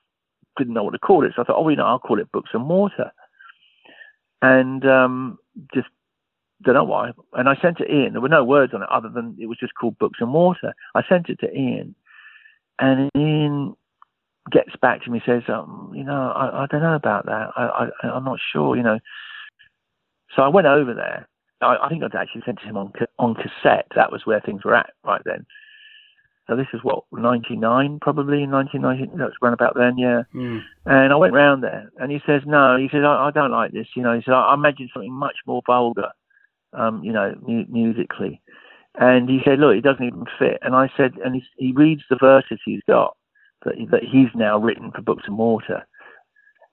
[0.57, 1.33] didn't know what to call it.
[1.37, 3.13] So I thought, oh, you know, I'll call it Books and Water.
[4.43, 5.39] And um,
[5.75, 5.89] just
[6.63, 7.13] don't know why.
[7.35, 8.13] And I sent it to Ian.
[8.13, 10.75] There were no words on it other than it was just called Books and Water.
[10.95, 11.95] I sent it to Ian,
[12.79, 13.77] and Ian
[14.51, 17.51] gets back to me says, um, you know, I, I don't know about that.
[17.57, 18.99] I, I, I'm not sure, you know.
[20.37, 21.29] So I went over there.
[21.61, 23.87] I, I think I'd actually sent him on on cassette.
[23.95, 25.47] That was where things were at right then.
[26.49, 29.17] So this is what 99 probably 1990.
[29.17, 30.23] That's around about then, yeah.
[30.35, 30.63] Mm.
[30.87, 32.77] And I went round there, and he says, no.
[32.77, 33.87] He says, I, I don't like this.
[33.95, 36.11] You know, he said, I, I imagine something much more vulgar,
[36.73, 38.41] um, you know, mu- musically.
[38.97, 40.59] And he said, look, it doesn't even fit.
[40.63, 43.17] And I said, and he, he reads the verses he's got
[43.65, 45.87] that, that he's now written for Books and Water.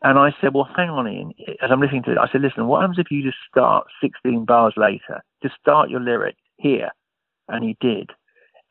[0.03, 1.33] And I said, well, hang on, Ian.
[1.61, 4.45] As I'm listening to it, I said, listen, what happens if you just start 16
[4.45, 5.23] bars later?
[5.41, 6.91] Just start your lyric here.
[7.47, 8.11] And he did.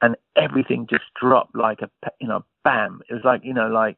[0.02, 1.90] And everything just dropped like a,
[2.20, 3.00] you know, bam.
[3.08, 3.96] It was like, you know, like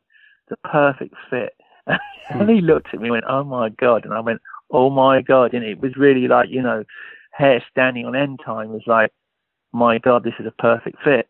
[0.48, 1.54] the perfect fit.
[2.30, 2.66] and he hmm.
[2.66, 4.04] looked at me and went, oh my God.
[4.04, 4.40] And I went,
[4.70, 5.52] oh my God.
[5.52, 6.84] And it was really like, you know,
[7.32, 9.12] hair standing on end time was like,
[9.72, 11.28] my God, this is a perfect fit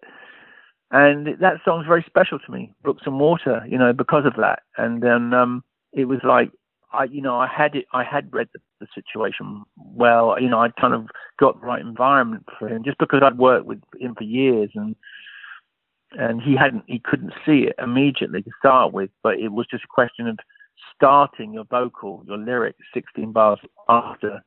[0.91, 4.61] and that song's very special to me, Books and Water, you know, because of that.
[4.77, 5.63] And then um,
[5.93, 6.51] it was like
[6.93, 10.41] I, you know, I had it, I had read the, the situation well.
[10.41, 11.07] You know, I'd kind of
[11.39, 14.97] got the right environment for him just because I'd worked with him for years, and
[16.13, 19.85] and he hadn't, he couldn't see it immediately to start with, but it was just
[19.85, 20.39] a question of
[20.95, 23.59] starting your vocal, your lyric, 16 bars
[23.91, 24.43] after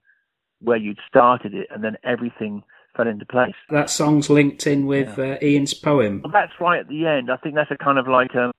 [0.59, 2.63] where you'd started it, and then everything
[2.95, 3.55] fell into place.
[3.69, 5.33] That song's linked in with yeah.
[5.33, 6.21] uh, Ian's poem.
[6.23, 7.31] Well, that's right at the end.
[7.31, 8.51] I think that's a kind of like um,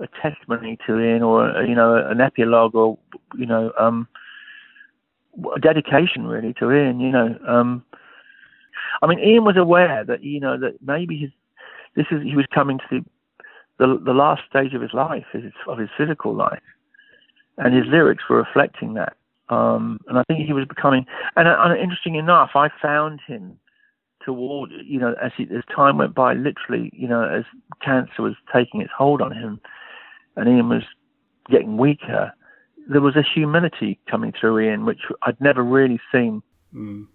[0.00, 2.98] a testimony to Ian, or a, you know, an epilogue, or
[3.36, 4.08] you know, um,
[5.54, 7.00] a dedication really to Ian.
[7.00, 7.84] You know, um,
[9.02, 11.30] I mean, Ian was aware that you know that maybe his
[11.94, 13.04] this is he was coming to the
[13.78, 16.62] the, the last stage of his life, his, of his physical life,
[17.56, 19.14] and his lyrics were reflecting that.
[19.50, 23.58] Um, and I think he was becoming, and, and interesting enough, I found him
[24.24, 27.44] toward, you know, as, he, as time went by, literally, you know, as
[27.82, 29.60] cancer was taking its hold on him
[30.36, 30.82] and Ian was
[31.50, 32.32] getting weaker,
[32.88, 36.42] there was a humility coming through Ian, which I'd never really seen.
[36.74, 37.06] Mm.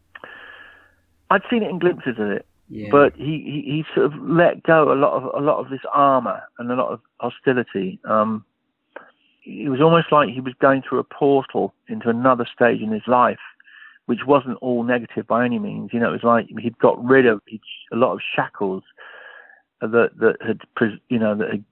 [1.29, 2.89] I'd seen it in glimpses of it, yeah.
[2.91, 5.81] but he, he, he sort of let go a lot of a lot of this
[5.91, 7.99] armor and a lot of hostility.
[8.07, 8.45] Um,
[9.45, 13.07] it was almost like he was going through a portal into another stage in his
[13.07, 13.39] life,
[14.05, 15.91] which wasn't all negative by any means.
[15.93, 17.41] You know, it was like he'd got rid of
[17.91, 18.83] a lot of shackles
[19.81, 20.61] that that had,
[21.09, 21.65] you know, that had,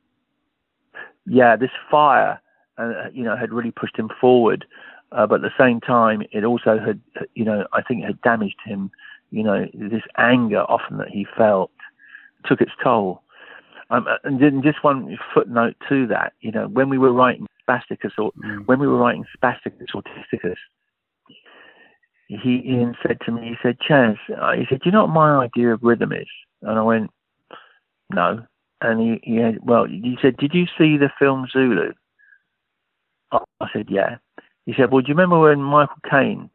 [1.26, 2.42] yeah, this fire,
[2.78, 4.66] uh, you know, had really pushed him forward.
[5.12, 7.00] Uh, but at the same time, it also had,
[7.36, 8.92] you know, I think it had damaged him
[9.32, 11.72] You know, this anger often that he felt
[12.46, 13.22] took its toll.
[13.90, 18.32] Um, and just one footnote to that, you know, when we were writing Spasticus, or
[18.34, 18.66] mm.
[18.66, 20.58] when we were writing Spasticus Autisticus,
[22.28, 24.16] he Ian said to me, he said, Chaz,
[24.58, 26.28] he said, do you know what my idea of rhythm is?
[26.62, 27.12] And I went,
[28.14, 28.46] no.
[28.80, 31.94] And he, he had, well, he said, did you see the film Zulu?
[33.32, 34.18] I said, yeah.
[34.66, 36.50] He said, well, do you remember when Michael Caine,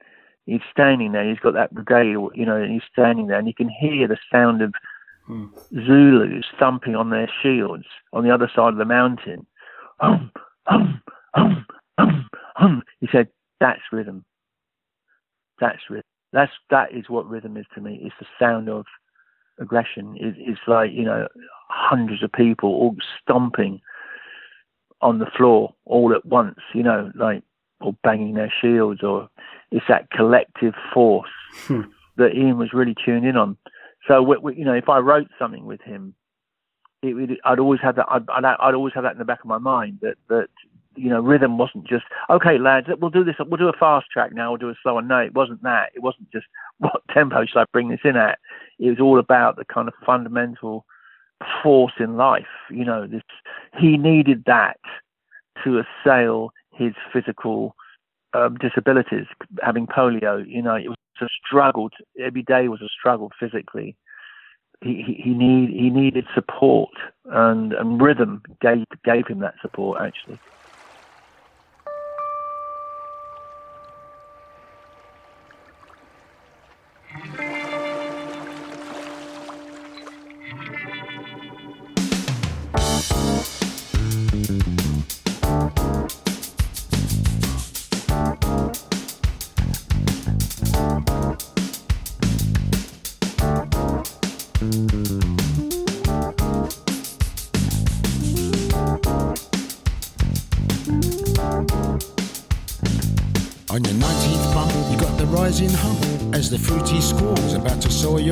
[0.46, 3.54] he's standing there, he's got that brigade, you know, and he's standing there and you
[3.54, 4.72] can hear the sound of
[5.26, 5.46] hmm.
[5.86, 9.46] Zulus thumping on their shields on the other side of the mountain.
[10.00, 10.32] Um,
[10.68, 11.02] um,
[11.34, 11.66] um,
[11.98, 12.82] um, um.
[13.00, 13.28] He said,
[13.60, 14.24] that's rhythm.
[15.60, 16.04] That's rhythm.
[16.32, 18.00] That's that is what rhythm is to me.
[18.02, 18.84] It's the sound of
[19.58, 20.16] aggression.
[20.20, 21.28] It, it's like you know
[21.68, 23.80] hundreds of people all stomping
[25.00, 26.58] on the floor all at once.
[26.74, 27.42] You know, like
[27.80, 29.28] or banging their shields, or
[29.70, 31.30] it's that collective force
[31.66, 31.82] hmm.
[32.16, 33.56] that Ian was really tuned in on.
[34.08, 36.14] So you know, if I wrote something with him,
[37.10, 38.06] it, I'd always have that.
[38.08, 40.48] I'd, I'd, always have that in the back of my mind that that
[40.96, 42.88] you know, rhythm wasn't just okay, lads.
[43.00, 43.36] We'll do this.
[43.38, 44.50] We'll do a fast track now.
[44.50, 45.02] We'll do a slower.
[45.02, 45.90] No, it wasn't that.
[45.94, 46.46] It wasn't just
[46.78, 48.38] what tempo should I bring this in at.
[48.78, 50.84] It was all about the kind of fundamental
[51.62, 52.46] force in life.
[52.70, 53.22] You know, this
[53.78, 54.80] he needed that
[55.64, 57.74] to assail his physical
[58.34, 59.26] um, disabilities,
[59.62, 60.44] having polio.
[60.46, 61.90] You know, it was a struggle.
[62.20, 63.96] Every day was a struggle physically.
[64.82, 66.90] He, he, need he needed support
[67.24, 70.38] and, and rhythm gave gave him that support actually.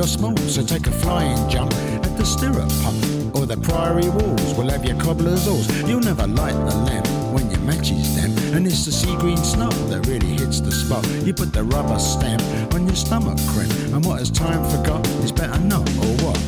[0.07, 0.39] To soil your smoke.
[0.49, 4.55] So take a flying jump at the stirrup pump or the priory walls.
[4.55, 5.67] We'll have your cobbler's oars.
[5.89, 8.39] You'll never light the lamp when your match is damp.
[8.55, 11.07] And it's the sea green snuff that really hits the spot.
[11.25, 12.43] You put the rubber stamp
[12.75, 13.73] on your stomach cramp.
[13.93, 16.39] And what has time forgot is better not or what?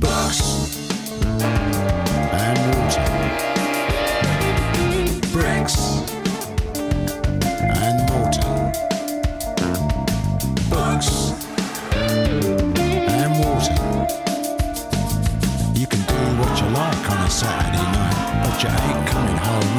[0.00, 0.76] Books
[2.32, 3.04] and water.
[5.32, 6.17] Bricks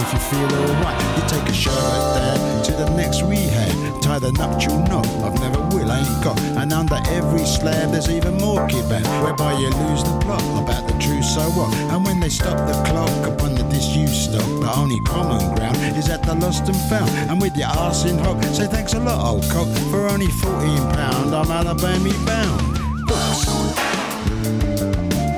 [0.10, 1.18] if you feel alright.
[1.18, 5.62] You take a shirt there to the next rehab, tie the nuptial knot I've never
[5.70, 6.40] will, I ain't got.
[6.58, 10.98] And under every slab there's even more kickback, whereby you lose the plot about the
[11.00, 11.74] truth, so what?
[11.94, 16.10] And when they stop the clock upon the disused stock, the only common ground is
[16.10, 17.10] at the lost and found.
[17.30, 20.78] And with your arse in hock, say thanks a lot, old cock, for only 14
[20.94, 22.80] pound, I'm Alabama bound.
[23.08, 23.48] Books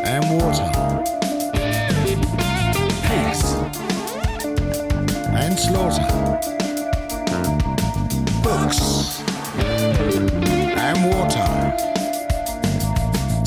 [0.05, 0.90] and water.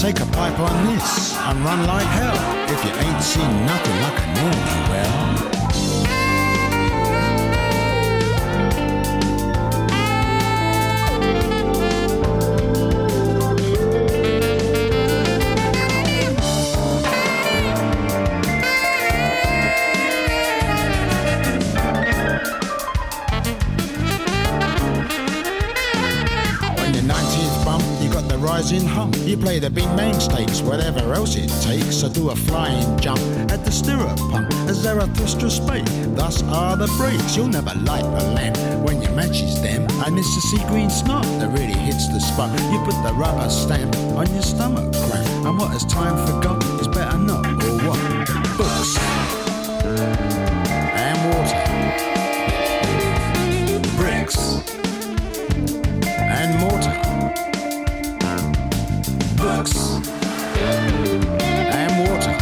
[0.04, 2.36] Take a pipe on this and run like hell
[2.68, 5.53] if you ain't seen nothing like a normal well.
[29.54, 31.96] Play the big main stakes, whatever else it takes.
[31.98, 33.20] So do a flying jump
[33.52, 35.84] at the stirrup pump as Zarathustra spake.
[36.16, 37.36] Thus are the breaks.
[37.36, 39.90] You'll never light the lamp when your match is damp.
[40.06, 42.50] And it's the sea green snot that really hits the spot.
[42.72, 45.46] You put the rubber stamp on your stomach cramp.
[45.46, 48.00] And what has time forgot is better not, or what?
[48.58, 49.23] Books
[60.62, 62.34] and water.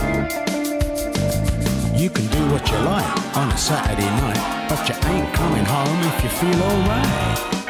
[1.97, 6.03] You can do what you like on a Saturday night, but you ain't coming home
[6.03, 7.62] if you feel alright.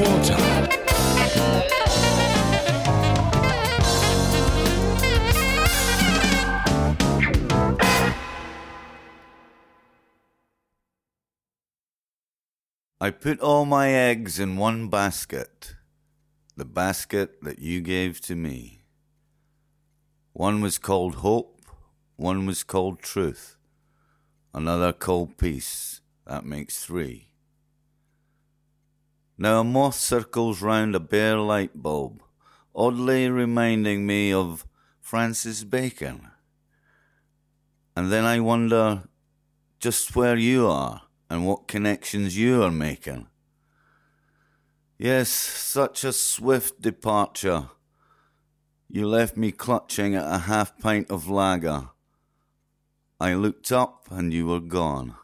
[0.00, 0.36] Water.
[13.02, 15.74] I put all my eggs in one basket,
[16.56, 18.82] the basket that you gave to me.
[20.32, 21.62] One was called hope,
[22.16, 23.56] one was called truth,
[24.54, 26.00] another called peace.
[26.26, 27.29] That makes three.
[29.42, 32.22] Now a moth circles round a bare light bulb,
[32.74, 34.66] oddly reminding me of
[35.00, 36.28] Francis Bacon.
[37.96, 39.04] And then I wonder
[39.78, 43.28] just where you are and what connections you are making.
[44.98, 47.70] Yes, such a swift departure.
[48.90, 51.88] You left me clutching at a half pint of lager.
[53.18, 55.14] I looked up and you were gone,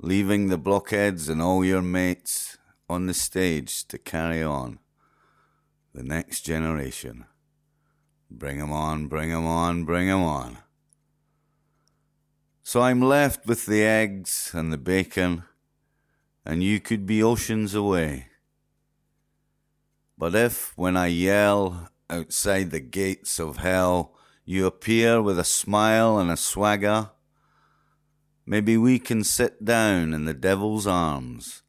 [0.00, 2.56] leaving the blockheads and all your mates
[2.88, 4.78] on the stage to carry on.
[5.94, 7.24] The next generation.
[8.30, 10.58] Bring 'em on, bring 'em on, bring 'em on.
[12.62, 15.44] So I'm left with the eggs and the bacon,
[16.44, 18.28] and you could be oceans away.
[20.18, 26.18] But if, when I yell outside the gates of hell, you appear with a smile
[26.18, 27.10] and a swagger,
[28.46, 31.63] maybe we can sit down in the devil's arms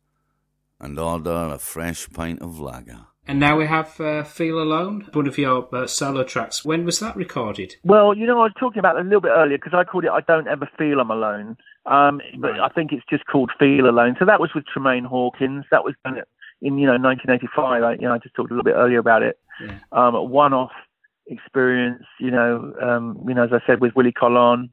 [0.86, 3.08] and order a fresh pint of lager.
[3.28, 6.64] And now we have uh, Feel Alone, one of your uh, solo tracks.
[6.64, 7.76] When was that recorded?
[7.84, 10.06] Well, you know, I was talking about it a little bit earlier because I called
[10.06, 11.58] it "I Don't Ever Feel I'm Alone,"
[11.88, 12.60] um, but Right.
[12.60, 15.66] I think it's just called "Feel Alone." So that was with Tramaine Hawkins.
[15.72, 16.22] That was done
[16.62, 17.82] in you know 1985.
[17.84, 19.40] I, you know, I just talked a little bit earlier about it.
[19.60, 19.80] Yeah.
[19.92, 20.72] Um, a one-off
[21.26, 22.04] experience.
[22.20, 24.70] You know, um, you know, as I said, with Willie Colon,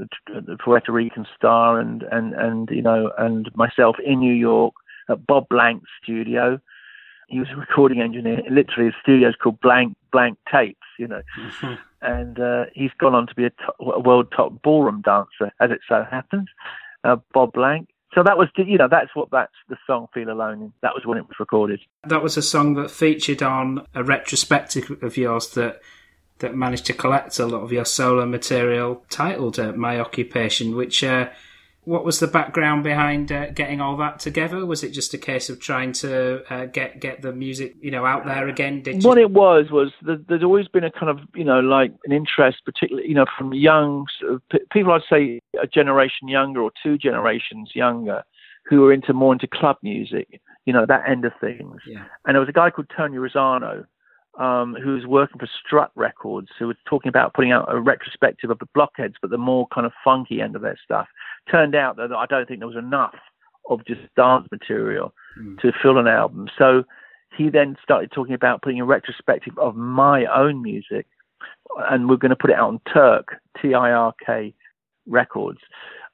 [0.00, 4.74] the, the Puerto Rican star, and and and you know, and myself in New York
[5.08, 6.60] at Bob Blank's studio.
[7.28, 8.42] He was a recording engineer.
[8.50, 10.78] Literally, his studio's called Blank Blank Tapes.
[10.98, 11.22] You know
[12.04, 15.70] and uh, he's gone on to be a, to- a world top ballroom dancer, as
[15.70, 16.48] it so happens.
[17.02, 17.88] Uh, Bob Blank.
[18.14, 20.72] So that was, you know, that's what that's the song "Feel Alone." In.
[20.82, 21.80] That was when it was recorded.
[22.04, 25.80] That was a song that featured on a retrospective of yours that
[26.38, 31.02] that managed to collect a lot of your solo material, titled uh, "My Occupation." Which,
[31.02, 31.30] uh,
[31.84, 34.64] what was the background behind uh, getting all that together?
[34.64, 38.06] Was it just a case of trying to uh, get get the music, you know,
[38.06, 38.82] out there again?
[38.82, 39.08] Did you?
[39.08, 42.12] What it was was that there's always been a kind of, you know, like an
[42.12, 44.92] interest, particularly, you know, from young sort of, people.
[44.92, 48.22] I'd say a generation younger or two generations younger,
[48.64, 51.80] who were into more into club music, you know, that end of things.
[51.86, 52.04] yeah.
[52.26, 53.84] and there was a guy called Tony Rosano
[54.38, 58.50] um, who was working for Strut Records, who was talking about putting out a retrospective
[58.50, 61.06] of the Blockheads, but the more kind of funky end of their stuff.
[61.50, 63.14] Turned out that I don't think there was enough
[63.70, 65.58] of just dance material Mm.
[65.60, 66.48] to fill an album.
[66.56, 66.84] So
[67.36, 71.06] he then started talking about putting a retrospective of my own music,
[71.90, 74.54] and we're going to put it out on Tirk, T-I-R-K
[75.06, 75.58] Records,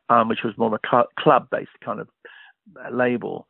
[0.09, 2.09] um, which was more of a cl- club-based kind of
[2.83, 3.47] uh, label.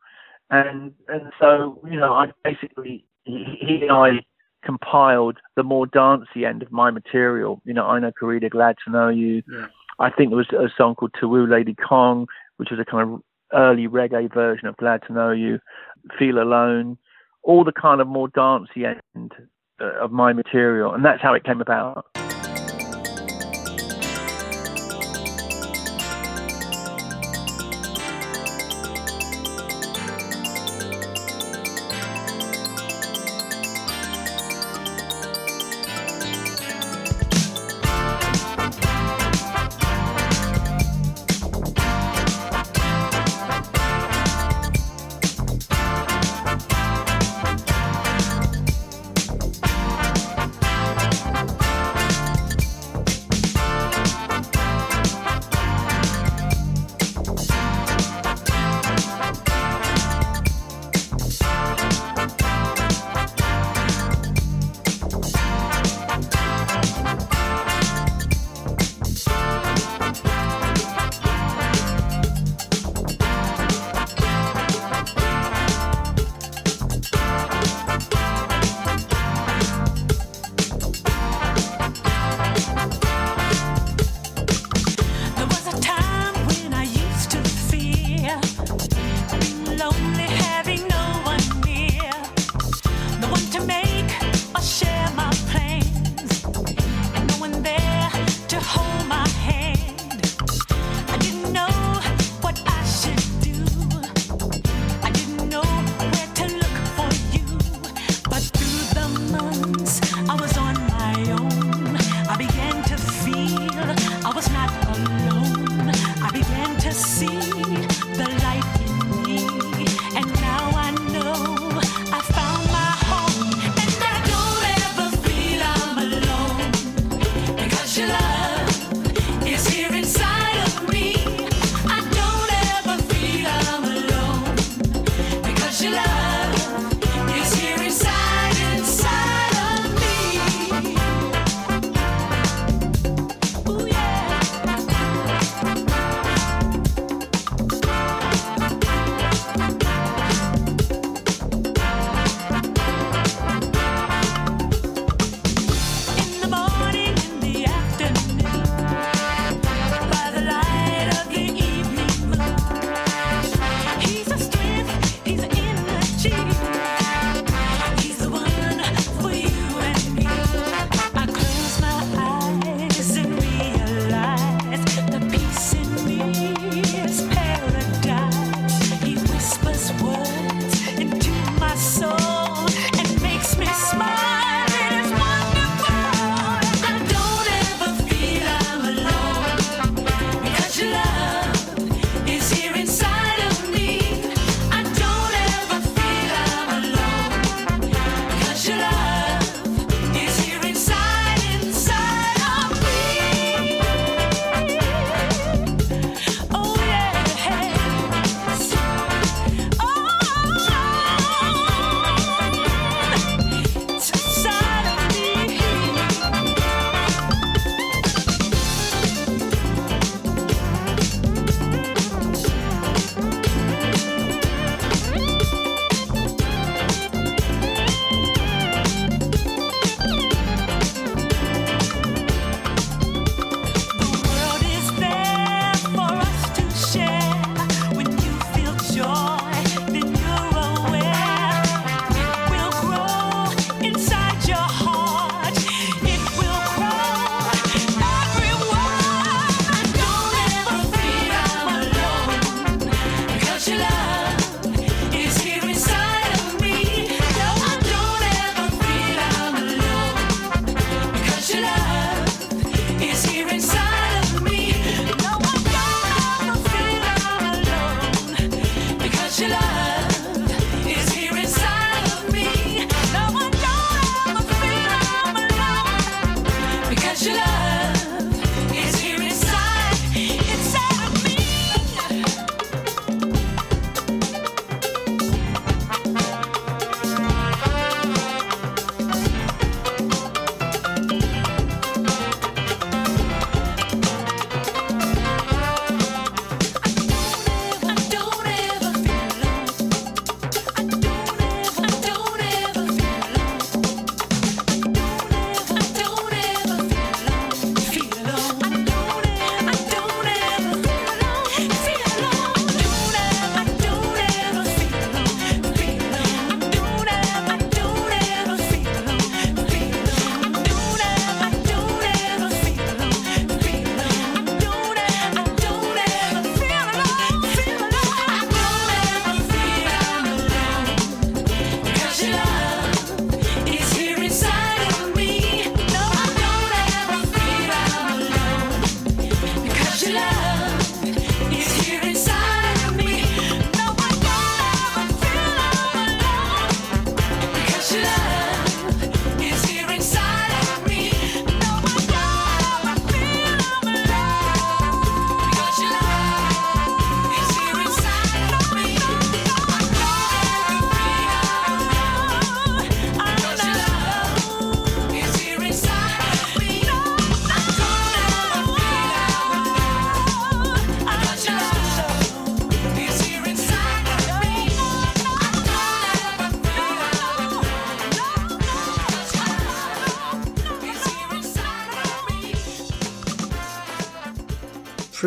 [0.49, 4.19] And and so you know, I basically he, he and I
[4.63, 7.61] compiled the more dancey end of my material.
[7.65, 9.43] You know, Ai No Corrida, glad to know you.
[9.51, 9.67] Yeah.
[9.99, 13.21] I think there was a song called Tawu Lady Kong, which was a kind of
[13.53, 15.59] early reggae version of Glad to Know You.
[16.17, 16.97] Feel Alone,
[17.43, 19.33] all the kind of more dancey end
[19.79, 22.05] uh, of my material, and that's how it came about.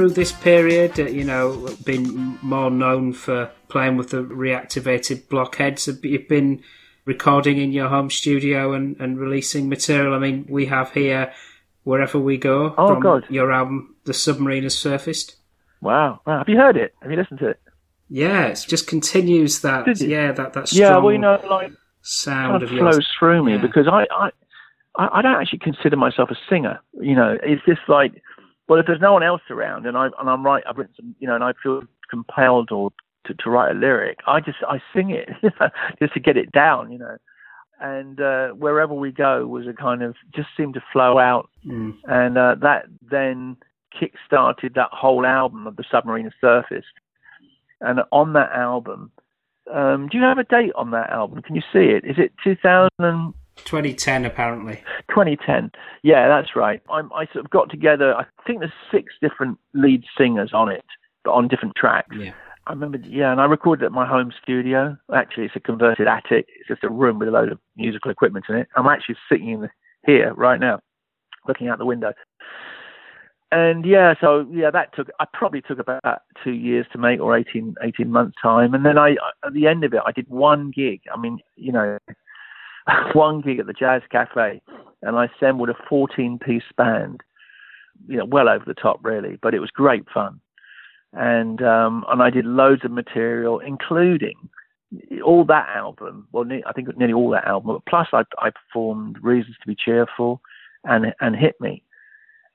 [0.04, 0.98] Through this period?
[1.00, 5.86] Uh, you know, been more known for playing with the reactivated blockheads.
[5.86, 6.62] You've you been
[7.06, 10.14] recording in your home studio and, and releasing material?
[10.14, 11.32] I mean, we have here
[11.84, 12.74] wherever we go.
[12.76, 13.24] Oh, God.
[13.30, 15.36] Your album, The Submarine Has Surfaced.
[15.80, 16.20] Wow.
[16.26, 16.38] wow.
[16.38, 16.94] Have you heard it?
[17.00, 17.60] Have you listened to it?
[18.10, 20.00] Yeah, it just continues that.
[20.00, 22.94] Yeah, that that strong Yeah, well, you know, like sound kind of of yours.
[22.94, 23.62] flows through me Yeah.
[23.62, 24.30] because I, I
[24.96, 26.80] I don't actually consider myself a singer.
[27.00, 28.12] You know, it's just like,
[28.68, 31.14] well, if there's no one else around and I and I'm right, I've written some,
[31.18, 32.90] you know, and I feel compelled or
[33.26, 35.28] to, to write a lyric, I just I sing it
[35.98, 37.16] just to get it down, you know.
[37.80, 41.94] And uh, wherever we go was a kind of just seemed to flow out, Mm.
[42.04, 43.56] and uh, that then
[43.98, 46.86] kick-started that whole album of the submarine has surfaced.
[47.80, 49.10] And on that album,
[49.72, 51.40] um, do you have a date on that album?
[51.42, 52.04] Can you see it?
[52.04, 54.82] Is it 2000 and 2010, apparently.
[55.08, 55.70] 2010?
[56.02, 56.82] Yeah, that's right.
[56.90, 58.14] I'm, I sort of got together.
[58.14, 60.84] I think there's six different lead singers on it,
[61.24, 62.16] but on different tracks.
[62.18, 62.32] Yeah.
[62.66, 64.96] I remember, yeah, and I recorded at my home studio.
[65.14, 66.46] Actually, it's a converted attic.
[66.58, 68.68] It's just a room with a load of musical equipment in it.
[68.74, 69.70] I'm actually sitting in the,
[70.06, 70.80] here right now,
[71.46, 72.12] looking out the window.
[73.52, 75.08] And yeah, so yeah, that took.
[75.20, 78.74] I probably took about two years to make, or 18, 18 months time.
[78.74, 79.10] And then I,
[79.44, 81.02] at the end of it, I did one gig.
[81.14, 81.98] I mean, you know,
[83.14, 84.60] one gig at the Jazz Cafe,
[85.02, 87.22] and I assembled a 14-piece band.
[88.08, 90.40] You know, well over the top, really, but it was great fun
[91.14, 94.34] and um, and I did loads of material, including
[95.24, 96.26] all that album.
[96.32, 97.74] Well, ne- I think nearly all that album.
[97.76, 100.40] But plus, I, I performed "Reasons to Be Cheerful"
[100.84, 101.82] and and "Hit Me."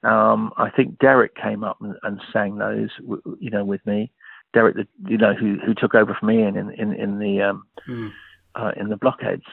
[0.03, 4.11] Um, I think Derek came up and, and sang those, w- you know, with me.
[4.53, 7.63] Derek, the, you know, who who took over from Ian in in, in the um,
[7.87, 8.11] Mm.
[8.55, 9.43] uh, in the Blockheads,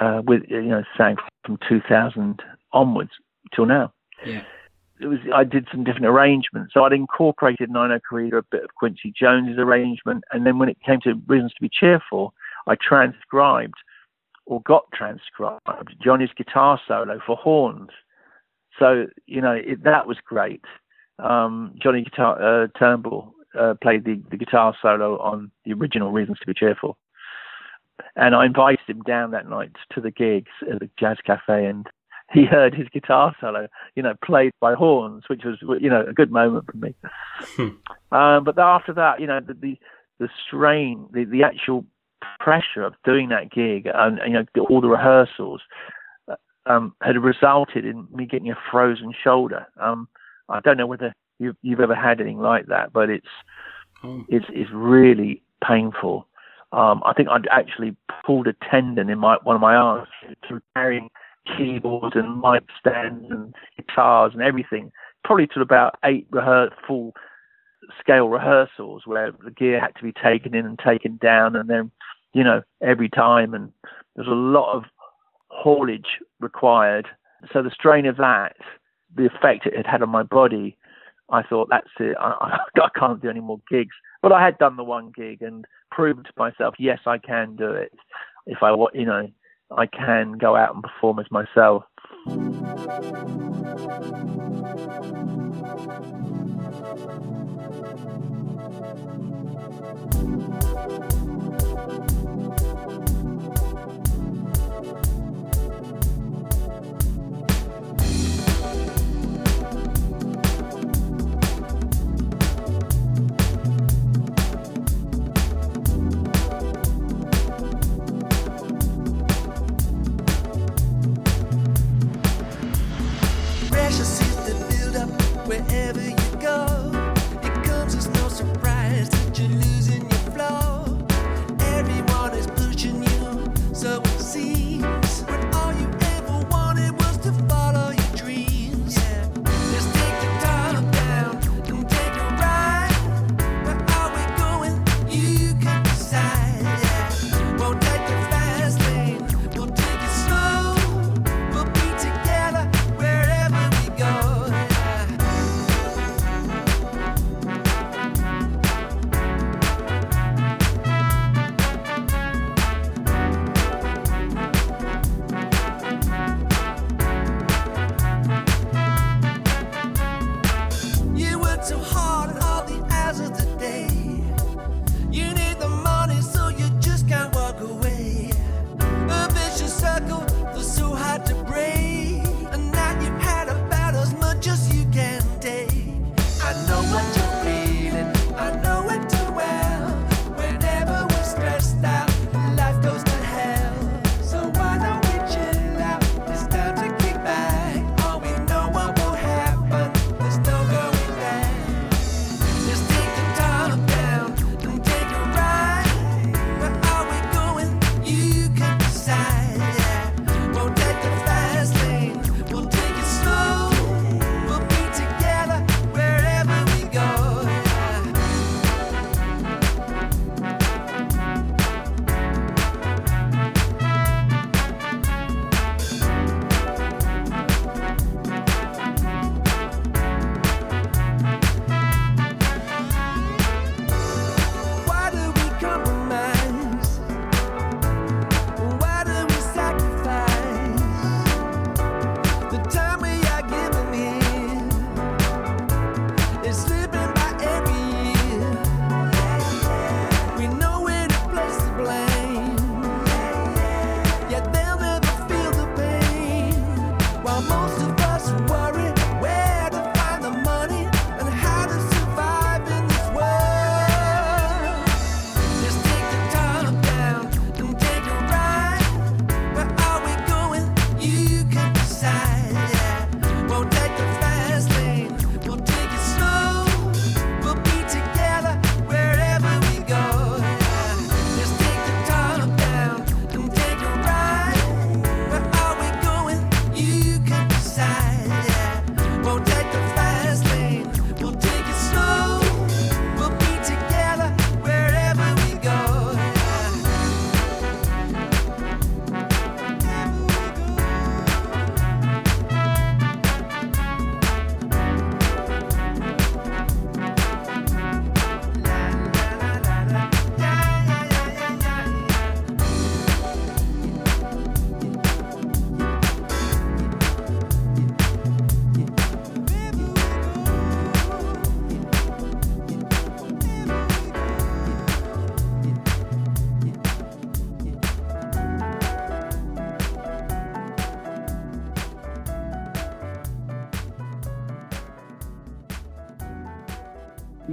[0.00, 2.42] uh, with you know, sang from 2000
[2.72, 3.10] onwards
[3.54, 3.92] till now
[4.24, 4.42] Yeah.
[5.00, 6.72] it was I did some different arrangements.
[6.74, 10.68] So I'd incorporated Ai No Corrida, a bit of Quincy Jones's arrangement, and then when
[10.68, 12.34] it came to Reasons to Be Cheerful,
[12.66, 13.74] I transcribed
[14.46, 17.90] or got transcribed Johnny's guitar solo for horns.
[18.78, 20.64] So you know it, that was great.
[21.18, 26.38] Um, Johnny guitar uh, Turnbull uh, played the, the guitar solo on the original Reasons
[26.40, 26.96] to Be Cheerful,
[28.16, 31.86] and I invited him down that night to the gigs at the Jazz Cafe, and
[32.32, 36.12] he heard his guitar solo, you know, played by horns, which was, you know, a
[36.12, 36.94] good moment for me.
[38.12, 39.78] um, but after that, you know, the the,
[40.18, 41.84] the strain, the, the actual
[42.38, 45.62] pressure of doing that gig, and you know, all the rehearsals,
[46.28, 46.36] uh,
[46.66, 49.66] um, had resulted in me getting a frozen shoulder.
[49.80, 50.08] Um,
[50.48, 53.26] I don't know whether you've, you've ever had anything like that, but it's
[54.02, 54.24] Oh.
[54.28, 56.26] it's it's really painful.
[56.72, 60.08] Um, I think I'd actually pulled a tendon in my one of my arms
[60.46, 61.10] through carrying
[61.56, 64.92] keyboards and mic stands and guitars and everything.
[65.24, 66.28] Probably to about eight
[66.86, 67.12] full
[67.98, 71.90] scale rehearsals where the gear had to be taken in and taken down, and then
[72.32, 73.72] you know every time, and
[74.14, 74.84] there's a lot of
[75.48, 77.08] haulage required.
[77.52, 78.56] So the strain of that,
[79.14, 80.76] the effect it had had on my body,
[81.30, 82.16] I thought that's it.
[82.18, 83.94] I, I can't do any more gigs.
[84.22, 87.70] But I had done the one gig and proved to myself, yes, I can do
[87.70, 87.92] it.
[88.46, 89.28] If I, wa- you know,
[89.76, 91.84] I can go out and perform as myself.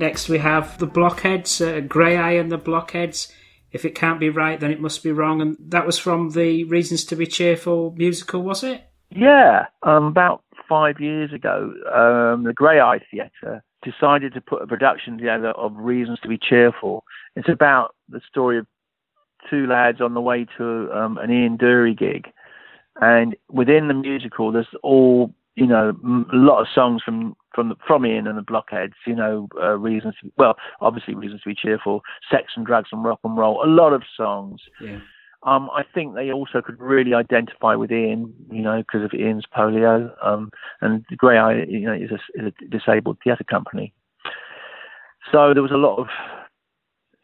[0.07, 3.27] Next, we have the Blockheads, uh, Graeae and the Blockheads.
[3.73, 5.41] If it can't be right, then it must be wrong.
[5.41, 8.89] And that was from the Reasons to Be Cheerful musical, was it?
[9.09, 15.17] Yeah, um, about five years ago, um, the Graeae Theatre decided to put a production
[15.17, 17.03] together of Reasons to Be Cheerful.
[17.35, 18.65] It's about the story of
[19.49, 22.31] two lads on the way to um, an Ian Dury gig,
[23.01, 25.89] and within the musical, there's all you know
[26.31, 28.93] a lot of songs from from the, from Ian and the Blockheads.
[29.07, 32.01] You know, uh, reasons to, well, obviously Reasons to Be Cheerful,
[32.31, 33.65] Sex and Drugs and Rock and Roll.
[33.65, 34.61] A lot of songs.
[34.79, 34.99] Yeah.
[35.43, 39.45] Um, I think they also could really identify with Ian, you know, because of Ian's
[39.55, 40.11] polio.
[40.25, 40.51] Um,
[40.81, 43.93] and Graeae, you know, is a, is a disabled theatre company.
[45.31, 46.07] So there was a lot of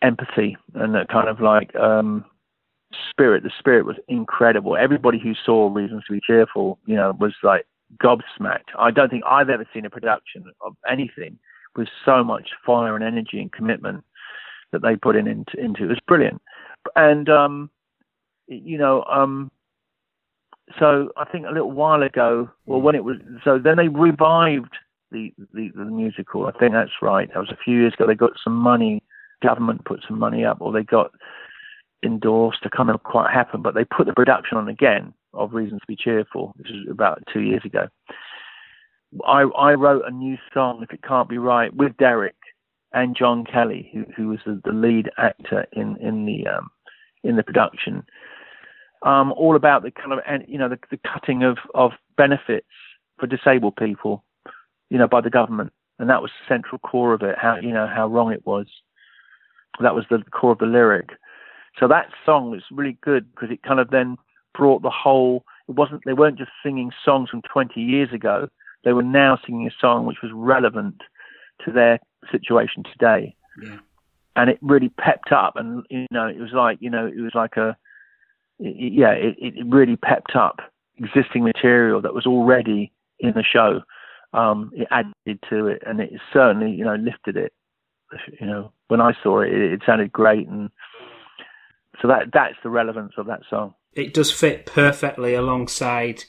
[0.02, 2.26] empathy and that kind of like um,
[3.10, 3.44] spirit.
[3.44, 4.78] The spirit was incredible.
[4.78, 7.66] Everybody who saw Reasons to Be Cheerful, you know, was like
[8.02, 8.72] gobsmacked.
[8.78, 11.38] I don't think I've ever seen a production of anything
[11.76, 14.04] with so much fire and energy and commitment
[14.72, 15.84] that they put in into, into.
[15.84, 16.42] it was brilliant.
[16.96, 17.70] And um,
[18.48, 19.52] you know, um,
[20.80, 24.74] so I think a little while ago, well, when it was, so then they revived
[25.12, 26.48] the, the, the musical.
[26.48, 27.30] I think that's right.
[27.34, 28.08] That was a few years ago.
[28.08, 29.04] They got some money,
[29.44, 31.12] government put some money up, or they got
[32.04, 32.60] endorsed.
[32.62, 35.82] I can't remember quite what happened, but they put the production on again of Reasons
[35.82, 37.88] to Be Cheerful, which is about two years ago.
[39.28, 42.36] I, I wrote a new song, If It Can't Be Right, with Derek
[42.94, 46.70] and John Kelly, who, who was the, the lead actor in, in the um,
[47.24, 48.04] in the production
[49.04, 52.68] um, all about the kind of you know the, the cutting of of benefits
[53.20, 54.24] for disabled people,
[54.90, 57.36] you know, by the government, and that was the central core of it.
[57.38, 58.68] How you know how wrong it was.
[59.82, 61.10] That was the core of the lyric.
[61.80, 64.18] So that song was really good because it kind of then
[64.54, 65.44] brought the whole.
[65.68, 68.50] It wasn't they weren't just singing songs from 20 years ago.
[68.84, 71.02] They were now singing a song which was relevant
[71.66, 72.00] to their
[72.32, 73.36] situation today.
[73.62, 73.78] Yeah.
[74.36, 77.34] And it really pepped up, and you know, it was like you know, it was
[77.36, 77.78] like a
[78.60, 80.60] yeah, it, it really pepped up
[80.98, 83.82] existing material that was already in the show.
[84.34, 87.54] Um, it added to it, and it certainly, you know, lifted it.
[88.40, 90.70] You know, when I saw it, it, it sounded great, and
[92.02, 93.74] so that that's the relevance of that song.
[93.94, 96.24] It does fit perfectly alongside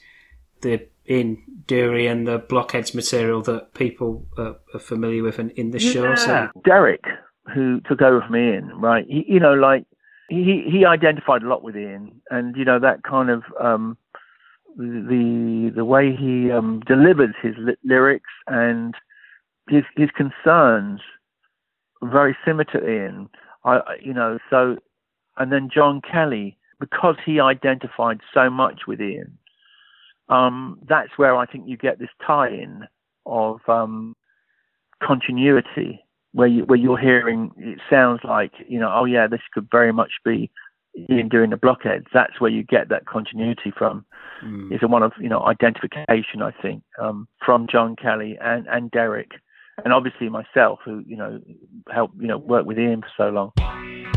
[0.61, 5.71] the Ian Dury and the Blockheads material that people uh, are familiar with in, in
[5.71, 6.15] the show.
[6.15, 7.03] So Derek,
[7.53, 9.05] who took over from Ian, right?
[9.07, 9.85] He, you know, like
[10.29, 13.97] he he identified a lot with Ian, and you know that kind of um,
[14.77, 18.95] the the way he um, delivers his li- lyrics and
[19.69, 21.01] his his concerns
[22.01, 23.29] are very similar to Ian.
[23.63, 24.77] I- you know so,
[25.37, 29.37] and then John Kelly because he identified so much with Ian.
[30.27, 32.83] Um, that's where I think you get this tie-in
[33.25, 34.15] of um,
[35.03, 36.03] continuity
[36.33, 39.93] where you where you're hearing it sounds like you know oh yeah this could very
[39.93, 40.51] much be
[41.09, 42.05] Ian doing the blockheads.
[42.13, 44.05] That's where you get that continuity from.
[44.43, 44.71] Mm.
[44.71, 48.91] It's a one of you know identification I think um, from John Kelly and and
[48.91, 49.31] Derek
[49.83, 51.39] and obviously myself who you know
[51.91, 54.14] helped you know work with Ian for so long.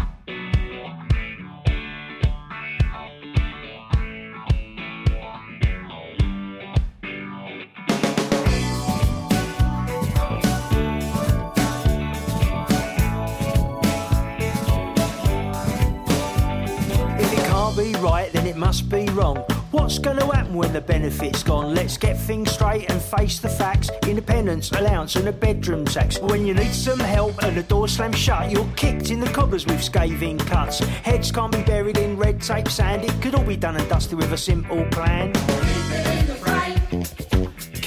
[17.99, 19.45] Right, then it must be wrong.
[19.71, 21.75] What's going to happen when the benefit's gone?
[21.75, 23.91] Let's get things straight and face the facts.
[24.07, 26.19] Independence, allowance, and a bedroom tax.
[26.19, 29.67] When you need some help and the door slams shut, you're kicked in the cobblers
[29.67, 30.79] with scathing cuts.
[30.79, 33.05] Heads can't be buried in red tape sand.
[33.05, 35.33] It could all be done and dusted with a simple plan.
[35.35, 35.47] Keep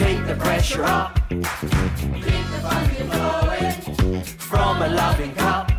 [0.08, 1.20] it in the pressure up.
[1.30, 5.71] Keep the funding flowing from a loving cup.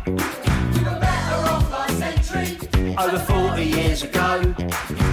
[2.97, 4.41] Over 40 years ago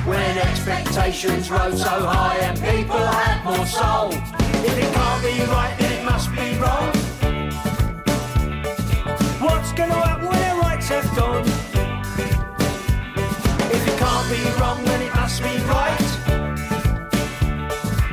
[0.05, 4.13] when expectations rose so high and people had more soul.
[4.13, 6.93] If it can't be right, then it must be wrong.
[9.41, 11.47] What's gonna happen when the rights have gone?
[13.73, 16.01] If it can't be wrong, then it must be right.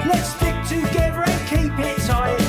[0.05, 2.39] Let's stick together and keep it tight.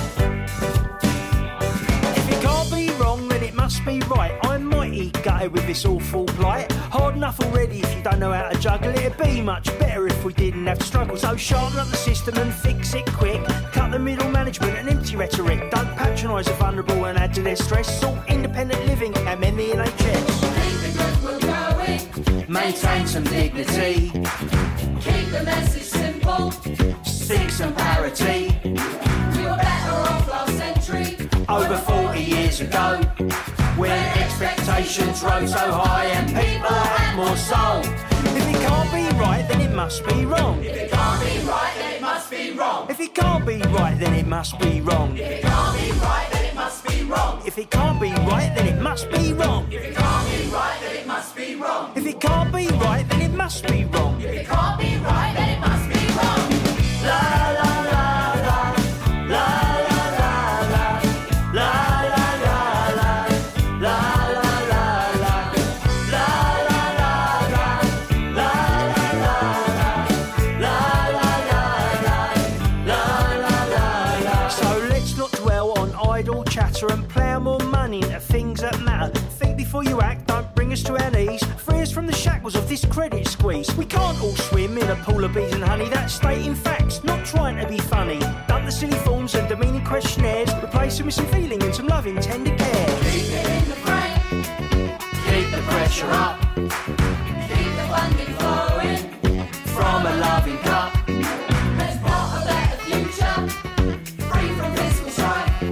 [2.17, 4.39] If it can't be wrong, then it must be right.
[4.43, 4.69] I'm
[4.99, 6.71] mighty gutted with this awful plight.
[6.73, 8.99] Hard enough already if you don't know how to juggle it.
[8.99, 11.17] It'd be much better if we didn't have to struggle.
[11.17, 13.45] So sharpen up the system and fix it quick.
[13.73, 15.71] Cut the middle management and empty rhetoric.
[15.71, 18.01] Don't patronise the vulnerable and add to their stress.
[18.01, 20.27] Sort independent living and mend the NHS.
[20.59, 20.81] Keep
[21.23, 24.11] the Maintain some dignity.
[25.01, 26.51] Keep the message simple.
[27.05, 28.59] Seek some parity.
[28.65, 31.29] We were better off last century.
[31.49, 33.58] Over 40 years years ago.
[33.79, 37.79] When expectations rose so high and people had more soul.
[38.37, 40.65] If it can't be right, then it must be wrong.
[40.65, 42.91] If it can't be right, then it must be wrong.
[42.91, 45.17] If it can't be right, then it must be wrong.
[45.17, 47.43] If it can't be right, then it must be wrong.
[47.47, 49.69] If it can't be right, then it must be wrong.
[49.71, 51.93] If it can't be right, then it must be wrong.
[51.95, 54.21] If it can't be right, then it must be wrong.
[54.21, 57.38] If it can't be right, then it must be wrong.
[79.69, 81.45] Before you act, don't bring us to our knees.
[81.59, 83.69] Free us from the shackles of this credit squeeze.
[83.77, 85.91] We can't all swim in a pool of bees and honey.
[85.91, 88.19] That's stating facts, not trying to be funny.
[88.49, 90.49] Dump the silly forms and demeaning questionnaires.
[90.65, 92.87] Replace them with some feeling and some loving, tender care.
[93.11, 94.43] Keep it in the frame.
[95.29, 98.99] Keep the pressure up Keep the funding flowing.
[99.77, 100.95] from a loving cup.
[101.77, 103.37] Let's a better future.
[104.31, 105.63] Free from fiscal strife.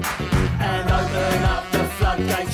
[0.61, 2.46] and open up the floodgates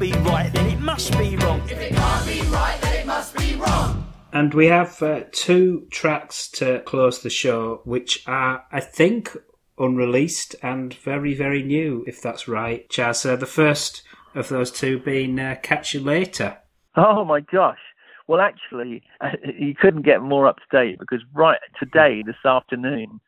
[0.00, 1.60] be right, then it must be wrong.
[1.68, 4.10] If it can't be right, then it must be wrong.
[4.32, 9.36] And we have uh, two tracks to close the show, which are, I think,
[9.78, 12.88] unreleased and very, very new, if that's right.
[12.88, 14.02] Chaz, uh, the first
[14.34, 16.56] of those two being uh, Catch You Later.
[16.96, 17.78] Oh my gosh.
[18.26, 19.02] Well, actually,
[19.58, 23.20] you couldn't get more up to date because right today, this afternoon,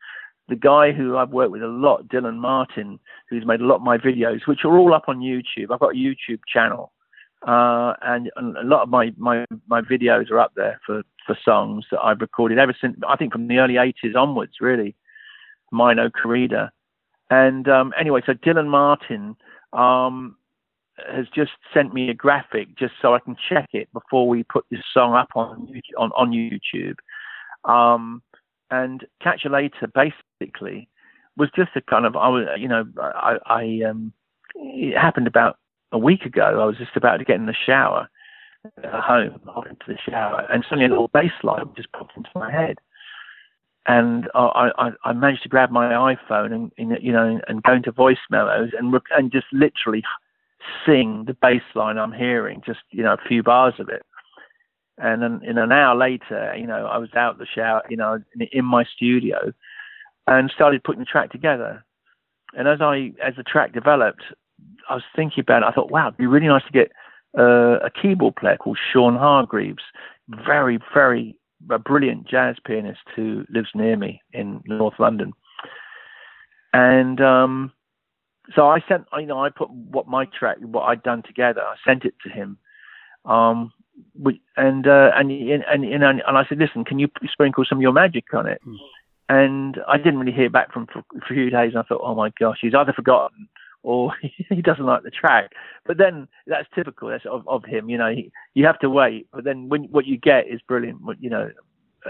[0.49, 2.99] the guy who I've worked with a lot, Dylan Martin,
[3.29, 5.71] who's made a lot of my videos, which are all up on YouTube.
[5.71, 6.91] I've got a YouTube channel,
[7.47, 11.85] uh, and, a lot of my, my, my videos are up there for, for songs
[11.91, 14.95] that I've recorded ever since, I think from the early 80s onwards, really.
[15.73, 16.69] Ai No Corrida.
[17.29, 19.35] And um, anyway, so Dylan Martin
[19.71, 20.35] um,
[20.97, 24.65] has just sent me a graphic just so I can check it before we put
[24.69, 25.67] this song up on
[25.97, 26.95] on, on YouTube.
[27.65, 28.21] Um,
[28.69, 29.87] and Catch You Later
[30.43, 30.89] basically
[31.37, 34.13] was just a kind of I was you know I, I um
[34.55, 35.57] it happened about
[35.91, 36.59] a week ago.
[36.61, 38.09] I was just about to get in the shower
[38.77, 42.29] at home, went into the shower, and suddenly a little bass line just popped into
[42.35, 42.77] my head.
[43.85, 47.73] And I, I, I managed to grab my iPhone and, and you know and go
[47.73, 50.03] into voice memos and and just literally
[50.85, 54.03] sing the bass line I'm hearing, just you know a few bars of it.
[54.99, 58.19] And then in an hour later, you know, I was out the shower, you know,
[58.51, 59.51] in my studio,
[60.27, 61.83] and started putting the track together.
[62.55, 64.23] And as I as the track developed,
[64.89, 65.65] I was thinking about it.
[65.65, 66.91] I thought, wow, it'd be really nice to get
[67.37, 69.83] uh, a keyboard player called Sean Hargreaves,
[70.45, 71.35] very very
[71.71, 75.33] a brilliant jazz pianist who lives near me in North London.
[76.73, 77.71] And um,
[78.55, 81.61] so I sent, you know, I put what my track, what I'd done together.
[81.61, 82.57] I sent it to him.
[83.25, 83.71] Um,
[84.57, 87.93] and, uh, and, and, and, and I said, listen, can you sprinkle some of your
[87.93, 88.59] magic on it?
[89.29, 91.71] And I didn't really hear back from for a few days.
[91.73, 93.47] And I thought, oh my gosh, he's either forgotten
[93.83, 94.13] or
[94.49, 95.51] he doesn't like the track.
[95.85, 97.89] But then that's typical that's of, of him.
[97.89, 99.27] You know, he, you have to wait.
[99.31, 100.99] But then when what you get is brilliant.
[101.19, 101.51] You know,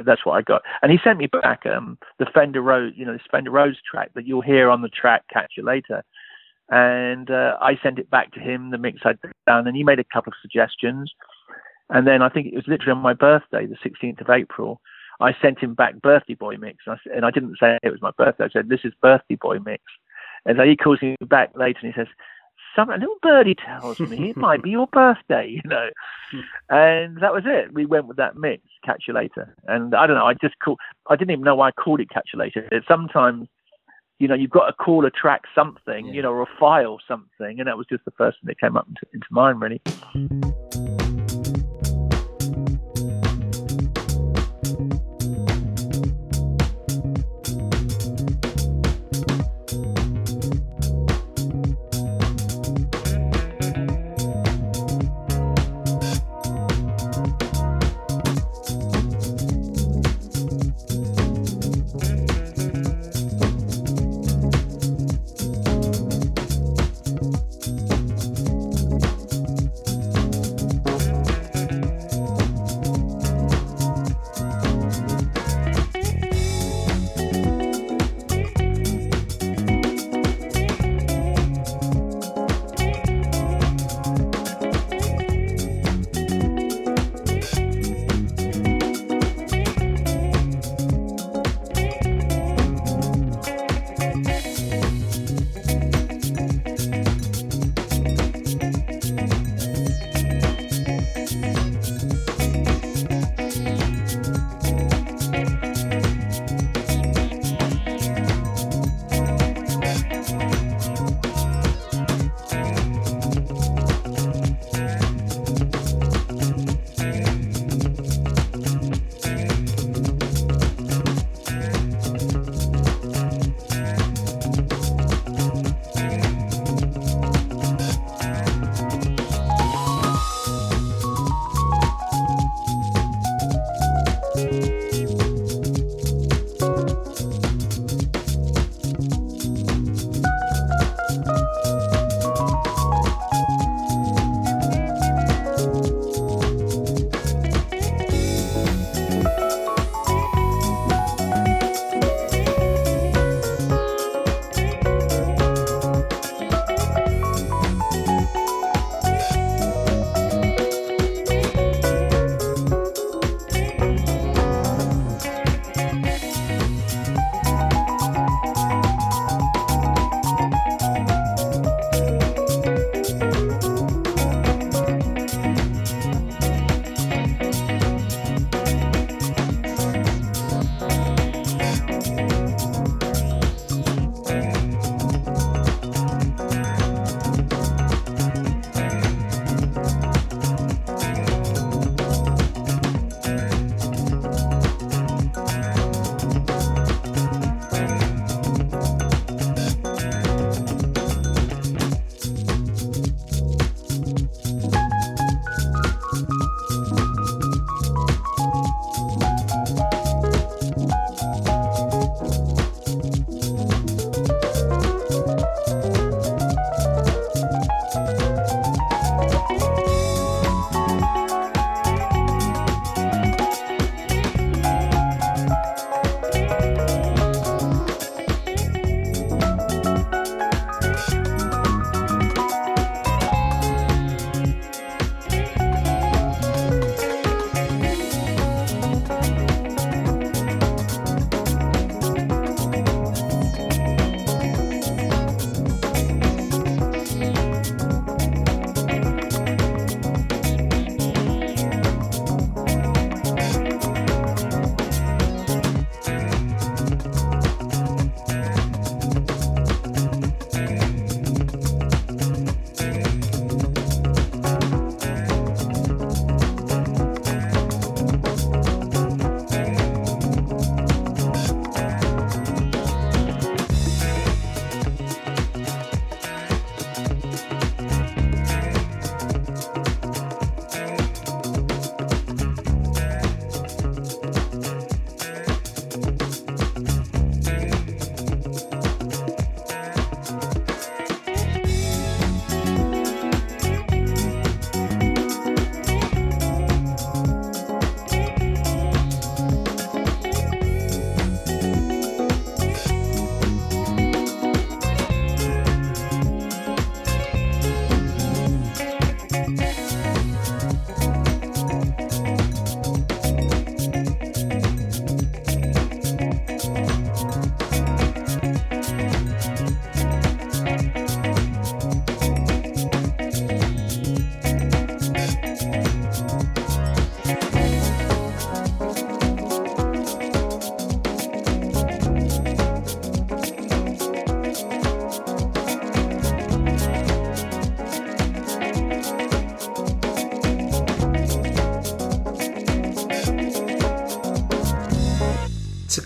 [0.05, 0.63] that's what I got.
[0.81, 4.11] And he sent me back um, the Fender Rhodes, you know, the Fender Rhodes track
[4.15, 6.03] that you'll hear on the track Catch You Later.
[6.69, 9.99] And uh, I sent it back to him, the mix I'd done, and he made
[9.99, 11.11] a couple of suggestions.
[11.89, 14.81] And then I think it was literally on my birthday, the 16th of April,
[15.19, 16.83] I sent him back Birthday Boy mix.
[16.85, 18.45] And I, and I didn't say it was my birthday.
[18.45, 19.83] I said, this is Birthday Boy mix.
[20.45, 22.07] And so he calls me back later and he says,
[22.75, 25.89] some a little birdie tells me it might be your birthday, you know.
[26.69, 27.73] And that was it.
[27.73, 29.55] We went with that mix, Catch You Later.
[29.67, 30.77] And I don't know, I just call
[31.07, 32.67] I didn't even know why I called it Catch You Later.
[32.71, 33.47] It's sometimes,
[34.19, 37.59] you know, you've got to call a track something, you know, or a file something,
[37.59, 39.81] and that was just the first thing that came up into, into mind, really.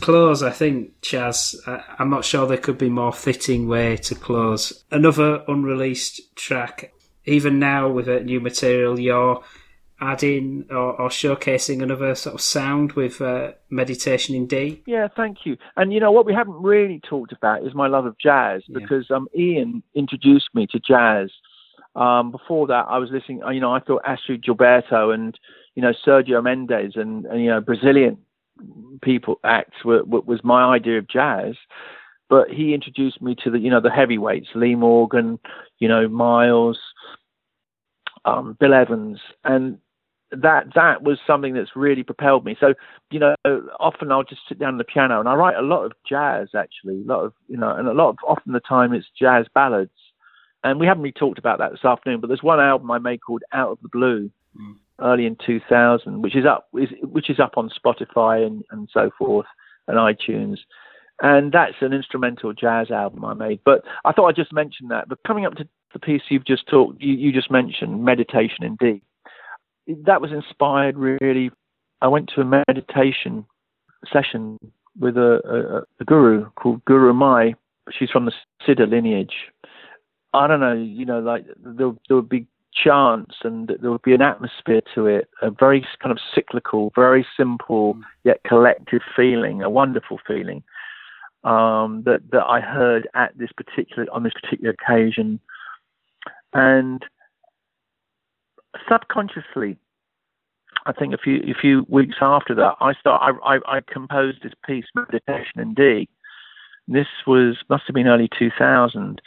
[0.08, 4.16] Close, I think, Chaz, I- I'm not sure there could be more fitting way to
[4.16, 4.86] close.
[4.90, 6.94] Another unreleased track,
[7.26, 9.44] even now with uh, new material, you're
[10.00, 14.82] adding or, or showcasing another sort of sound with uh, Meditation in D.
[14.86, 15.58] Yeah, thank you.
[15.76, 18.80] And you know what we haven't really talked about is my love of jazz Yeah.
[18.80, 21.32] because um, Ian introduced me to jazz.
[21.98, 23.42] Um, before that, I was listening.
[23.52, 25.38] You know, I thought Astrud Gilberto and
[25.76, 28.20] you know Sergio Mendes and, and you know Brazilian
[29.02, 31.56] people acts were, was my idea of jazz.
[32.30, 35.40] But he introduced me to the you know the heavyweights, Lee Morgan,
[35.80, 36.78] you know Miles,
[38.26, 39.78] um, Bill Evans, and
[40.32, 42.58] that that was something that's really propelled me.
[42.60, 42.74] So
[43.12, 43.36] you know,
[43.80, 46.50] often I'll just sit down on the piano and I write a lot of jazz
[46.56, 49.46] actually, a lot of you know, and a lot of often the time it's jazz
[49.54, 49.92] ballads.
[50.64, 53.22] And we haven't really talked about that this afternoon, but there's one album I made
[53.22, 54.30] called Out of the Blue,
[55.02, 59.10] early in 2000, which is up is, which is up on Spotify and and so
[59.18, 59.48] forth
[59.88, 60.58] and iTunes.
[61.22, 63.62] And that's an instrumental jazz album I made.
[63.66, 65.10] But I thought I'd just mention that.
[65.10, 68.76] But coming up to the piece you've just talked, you, you just mentioned, Meditation in
[68.76, 69.02] D
[69.88, 71.52] that was inspired really.
[72.02, 73.46] I went to a meditation
[74.12, 74.58] session
[75.00, 77.56] with a, a, a guru called Gurumayi.
[77.98, 78.34] She's from the
[78.68, 79.34] Siddha lineage.
[80.34, 82.48] I don't know, you know, like there, there would be
[82.84, 87.26] chants and there would be an atmosphere to it, a very kind of cyclical, very
[87.36, 90.64] simple yet collective feeling, a wonderful feeling
[91.44, 95.40] um, that that I heard at this particular on this particular occasion,
[96.54, 97.04] and
[98.90, 99.78] subconsciously,
[100.86, 104.44] I think a few a few weeks after that, I start I, I, I composed
[104.44, 106.10] this piece, Meditation in D.
[106.88, 109.22] This was must have been early 2000,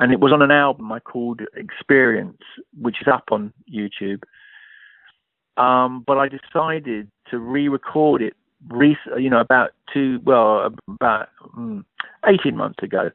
[0.00, 2.42] and it was on an album I called Experience,
[2.80, 4.22] which is up on YouTube.
[5.58, 8.34] Um, but I decided to re-record it,
[8.68, 11.84] re- you know, about two, well, about mm,
[12.26, 13.10] 18 months ago,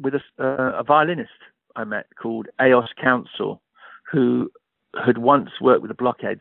[0.00, 1.30] with a, uh, a violinist
[1.76, 3.60] I met called Eos Counsell,
[4.10, 4.50] who
[5.04, 6.40] had once worked with the Blockheads.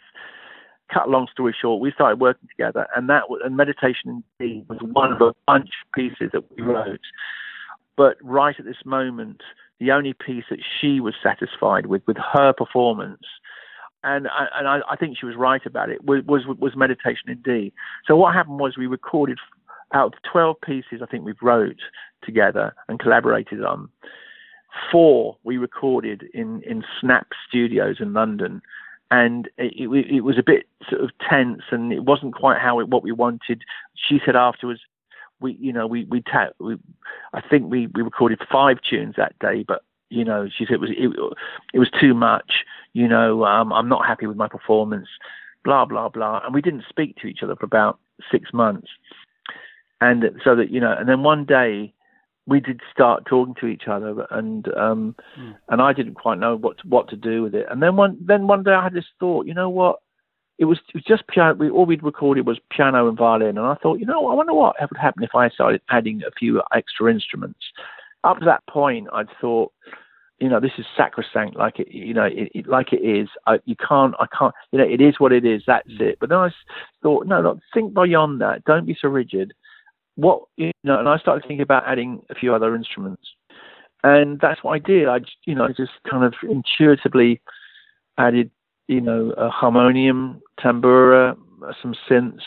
[0.92, 4.24] Cut a long story short, we started working together, and that was, and meditation in
[4.40, 7.00] D was one of a bunch of pieces that we wrote.
[8.00, 9.42] But right at this moment,
[9.78, 13.26] the only piece that she was satisfied with, with her performance,
[14.06, 17.28] and I, and I, I think she was right about it, was, was was meditation
[17.28, 17.74] in D.
[18.08, 19.38] So what happened was we recorded
[19.94, 21.82] out of twelve pieces I think we've wrote
[22.24, 23.90] together and collaborated on
[24.90, 28.62] four we recorded in in Snap Studios in London,
[29.12, 32.80] and it, it, it was a bit sort of tense, and it wasn't quite how
[32.80, 33.64] it, what we wanted.
[34.08, 34.80] She said afterwards,
[35.42, 36.78] we you know we we, ta- we
[37.34, 40.82] I think we we recorded five tunes that day, but you know she said it
[40.82, 41.10] was it,
[41.74, 42.64] it was too much.
[42.94, 45.08] You know um, I'm not happy with my performance,
[45.64, 48.00] blah blah blah, and we didn't speak to each other for about
[48.32, 48.88] six months,
[50.02, 51.94] and so that you know, and then one day
[52.50, 55.16] we did start talking to each other, and um,
[55.70, 57.68] and I didn't quite know what to, what to do with it.
[57.70, 60.00] And then one then one day I had this thought, you know what?
[60.60, 61.56] It was just piano.
[61.56, 64.54] We, all we'd recorded was piano and violin, and I thought, you know, I wonder
[64.54, 67.60] what would happen if I started adding a few extra instruments.
[68.24, 69.72] Up to that point, I'd thought,
[70.40, 73.30] you know, this is sacrosanct, like it, you know, it, it, like it is.
[73.48, 75.64] I, you can't, I can't, you know, it is what it is.
[75.66, 76.18] That's it.
[76.20, 76.50] But then I
[77.02, 78.66] thought, no, no, think beyond that.
[78.66, 79.54] Don't be so rigid
[80.20, 83.24] what you know, and I started thinking about adding a few other instruments,
[84.04, 85.08] and that's what I did.
[85.08, 87.42] I you know, I just kind of intuitively
[88.18, 88.52] added,
[88.90, 91.38] you know, a harmonium, tambura,
[91.80, 92.42] some synths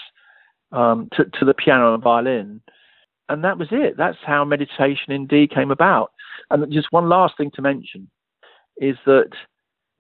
[0.73, 2.61] um, to, to the piano and violin,
[3.29, 3.95] and that was it.
[3.97, 6.11] That's how meditation in D came about.
[6.51, 8.11] And just one last thing to mention
[8.77, 9.31] is that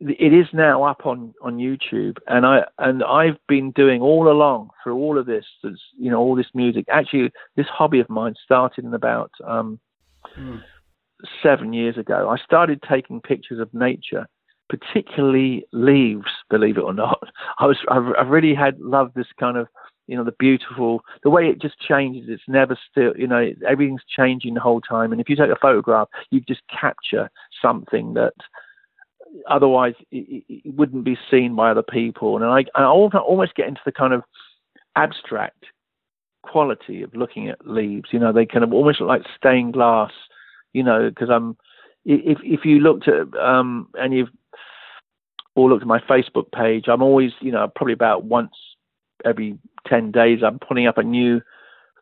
[0.00, 4.70] it is now up on on YouTube, and I and I've been doing all along
[4.82, 6.86] through all of this, you know, all this music.
[6.90, 9.78] Actually, this hobby of mine started in about um,
[11.40, 12.28] seven years ago.
[12.28, 14.26] I started taking pictures of nature,
[14.72, 16.30] particularly leaves.
[16.48, 17.22] Believe it or not,
[17.58, 19.68] I was I've really had loved this kind of
[20.06, 22.24] you know the beautiful the way it just changes.
[22.28, 25.12] It's never still you know everything's changing the whole time.
[25.12, 27.30] And if you take a photograph, you just capture
[27.60, 28.32] something that
[29.48, 32.36] otherwise it it wouldn't be seen by other people.
[32.36, 34.22] And I, I almost get into the kind of
[34.96, 35.66] abstract
[36.42, 38.08] quality of looking at leaves.
[38.10, 40.12] You know, they kind of almost look like stained glass.
[40.72, 41.58] You know, because I'm
[42.04, 44.28] if if you looked at um you've
[45.54, 48.54] or looked at my Facebook page, I'm always you know probably about once
[49.24, 51.40] every ten days I'm putting up a new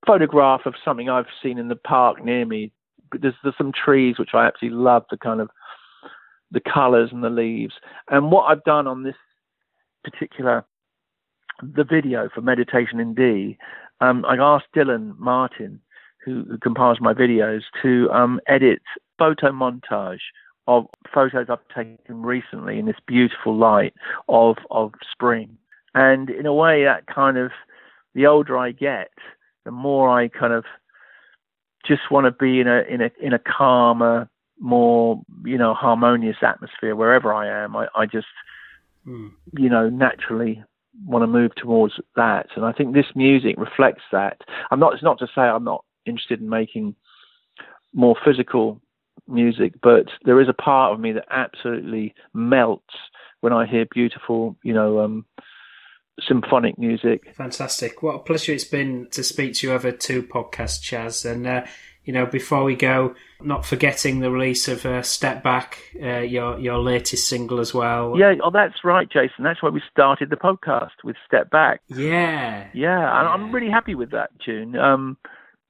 [0.06, 2.72] photograph of something I've seen in the park near me.
[3.12, 5.50] There's there's some trees which I absolutely love the kind of
[6.50, 7.74] the colours and the leaves.
[8.08, 9.16] And what I've done on this
[10.04, 10.64] particular
[11.62, 13.58] the video for meditation in D,
[14.00, 15.80] um, I asked Dylan Martin,
[16.24, 18.80] who, who compiles my videos, to um, edit
[19.20, 20.20] photo montage
[20.66, 23.92] of photos I've taken recently in this beautiful light
[24.28, 25.58] of of spring.
[25.94, 27.50] And in a way, that kind of
[28.14, 29.10] the older I get,
[29.64, 30.64] the more I kind of
[31.86, 34.28] just want to be in a in a in a calmer,
[34.58, 37.76] more you know harmonious atmosphere wherever I am.
[37.76, 38.28] I, I just
[39.04, 39.28] hmm.
[39.58, 40.62] you know naturally
[41.04, 44.40] want to move towards that, and I think this music reflects that.
[44.70, 44.94] I'm not.
[44.94, 46.94] It's not to say I'm not interested in making
[47.92, 48.80] more physical
[49.30, 52.94] music, but there is a part of me that absolutely melts
[53.40, 55.24] when I hear beautiful, you know, um,
[56.20, 57.34] symphonic music.
[57.34, 58.02] Fantastic.
[58.02, 61.30] What a pleasure it's been to speak to you over two podcasts, Chaz.
[61.30, 61.64] And, uh,
[62.04, 66.58] you know, before we go, not forgetting the release of uh, Step Back, uh, your
[66.58, 68.18] your latest single as well.
[68.18, 69.44] Yeah, oh, that's right, Jason.
[69.44, 71.82] That's why we started the podcast with Step Back.
[71.88, 72.66] Yeah.
[72.72, 74.76] Yeah, and I'm really happy with that tune.
[74.76, 75.18] Um,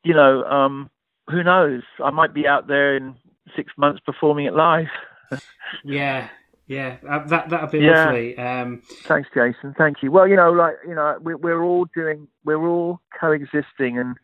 [0.04, 0.90] you know, um,
[1.28, 1.82] who knows?
[2.02, 3.16] I might be out there in
[3.56, 4.88] six months performing it live.
[5.84, 6.28] Yeah.
[6.66, 6.96] Yeah.
[7.08, 8.04] Uh, that, that'd be Yeah.
[8.06, 8.36] lovely.
[8.36, 9.74] Um, Thanks, Jason.
[9.78, 10.10] Thank you.
[10.10, 14.16] Well, you know, like you know, we're, we're all doing, we're all coexisting and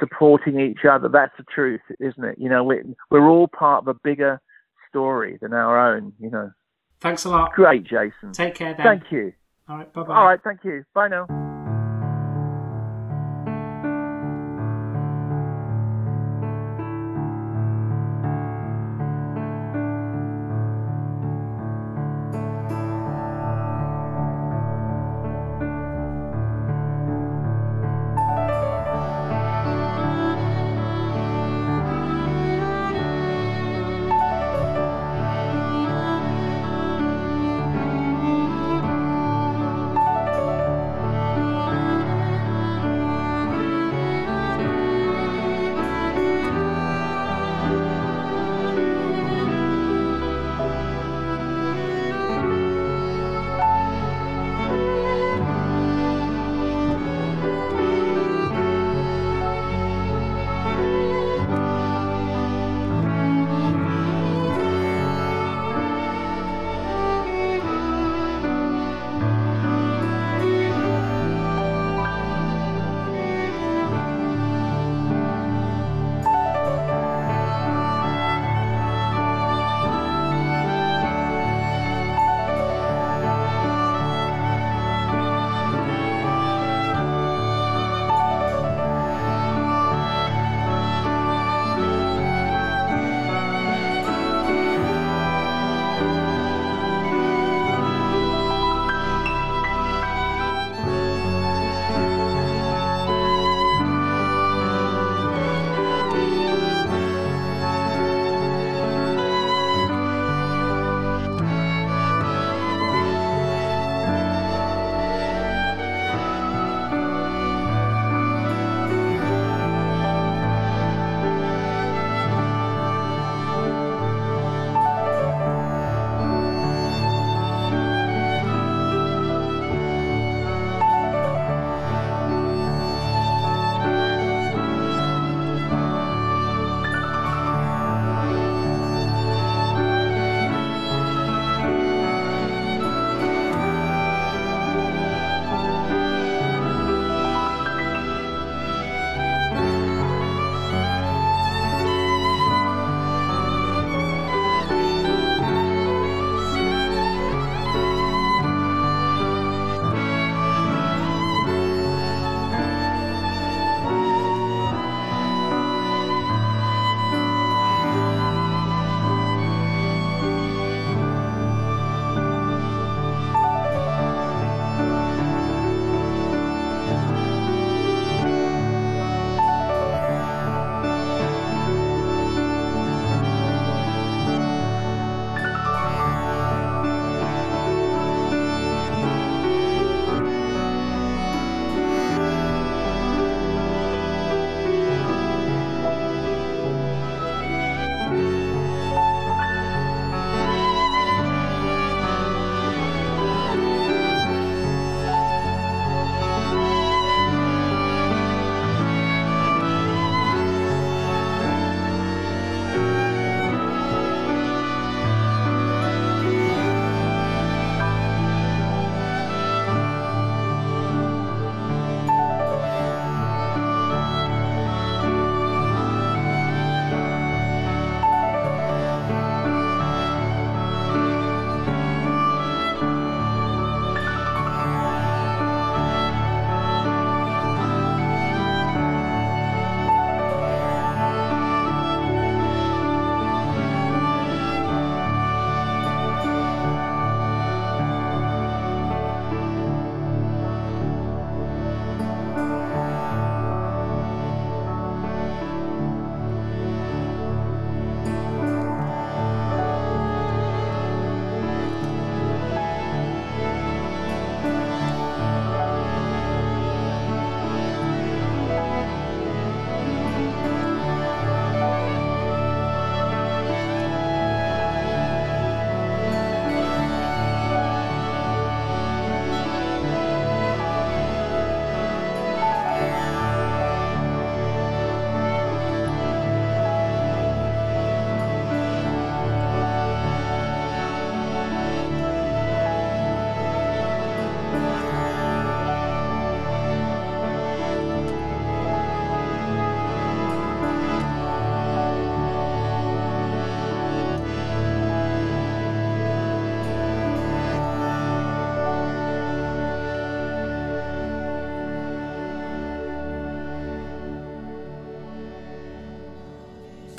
[0.00, 1.08] supporting each other.
[1.08, 2.38] That's the truth, isn't it?
[2.38, 4.40] You know, we're we're all part of a bigger
[4.88, 6.12] story than our own.
[6.18, 6.50] You know.
[7.00, 7.52] thanks a lot.
[7.52, 8.32] Great, Jason.
[8.32, 8.84] Take care then.
[8.84, 9.32] Thank you.
[9.68, 9.92] All right.
[9.92, 10.14] Bye bye.
[10.16, 10.40] All right.
[10.42, 10.84] Thank you.
[10.94, 11.26] Bye now.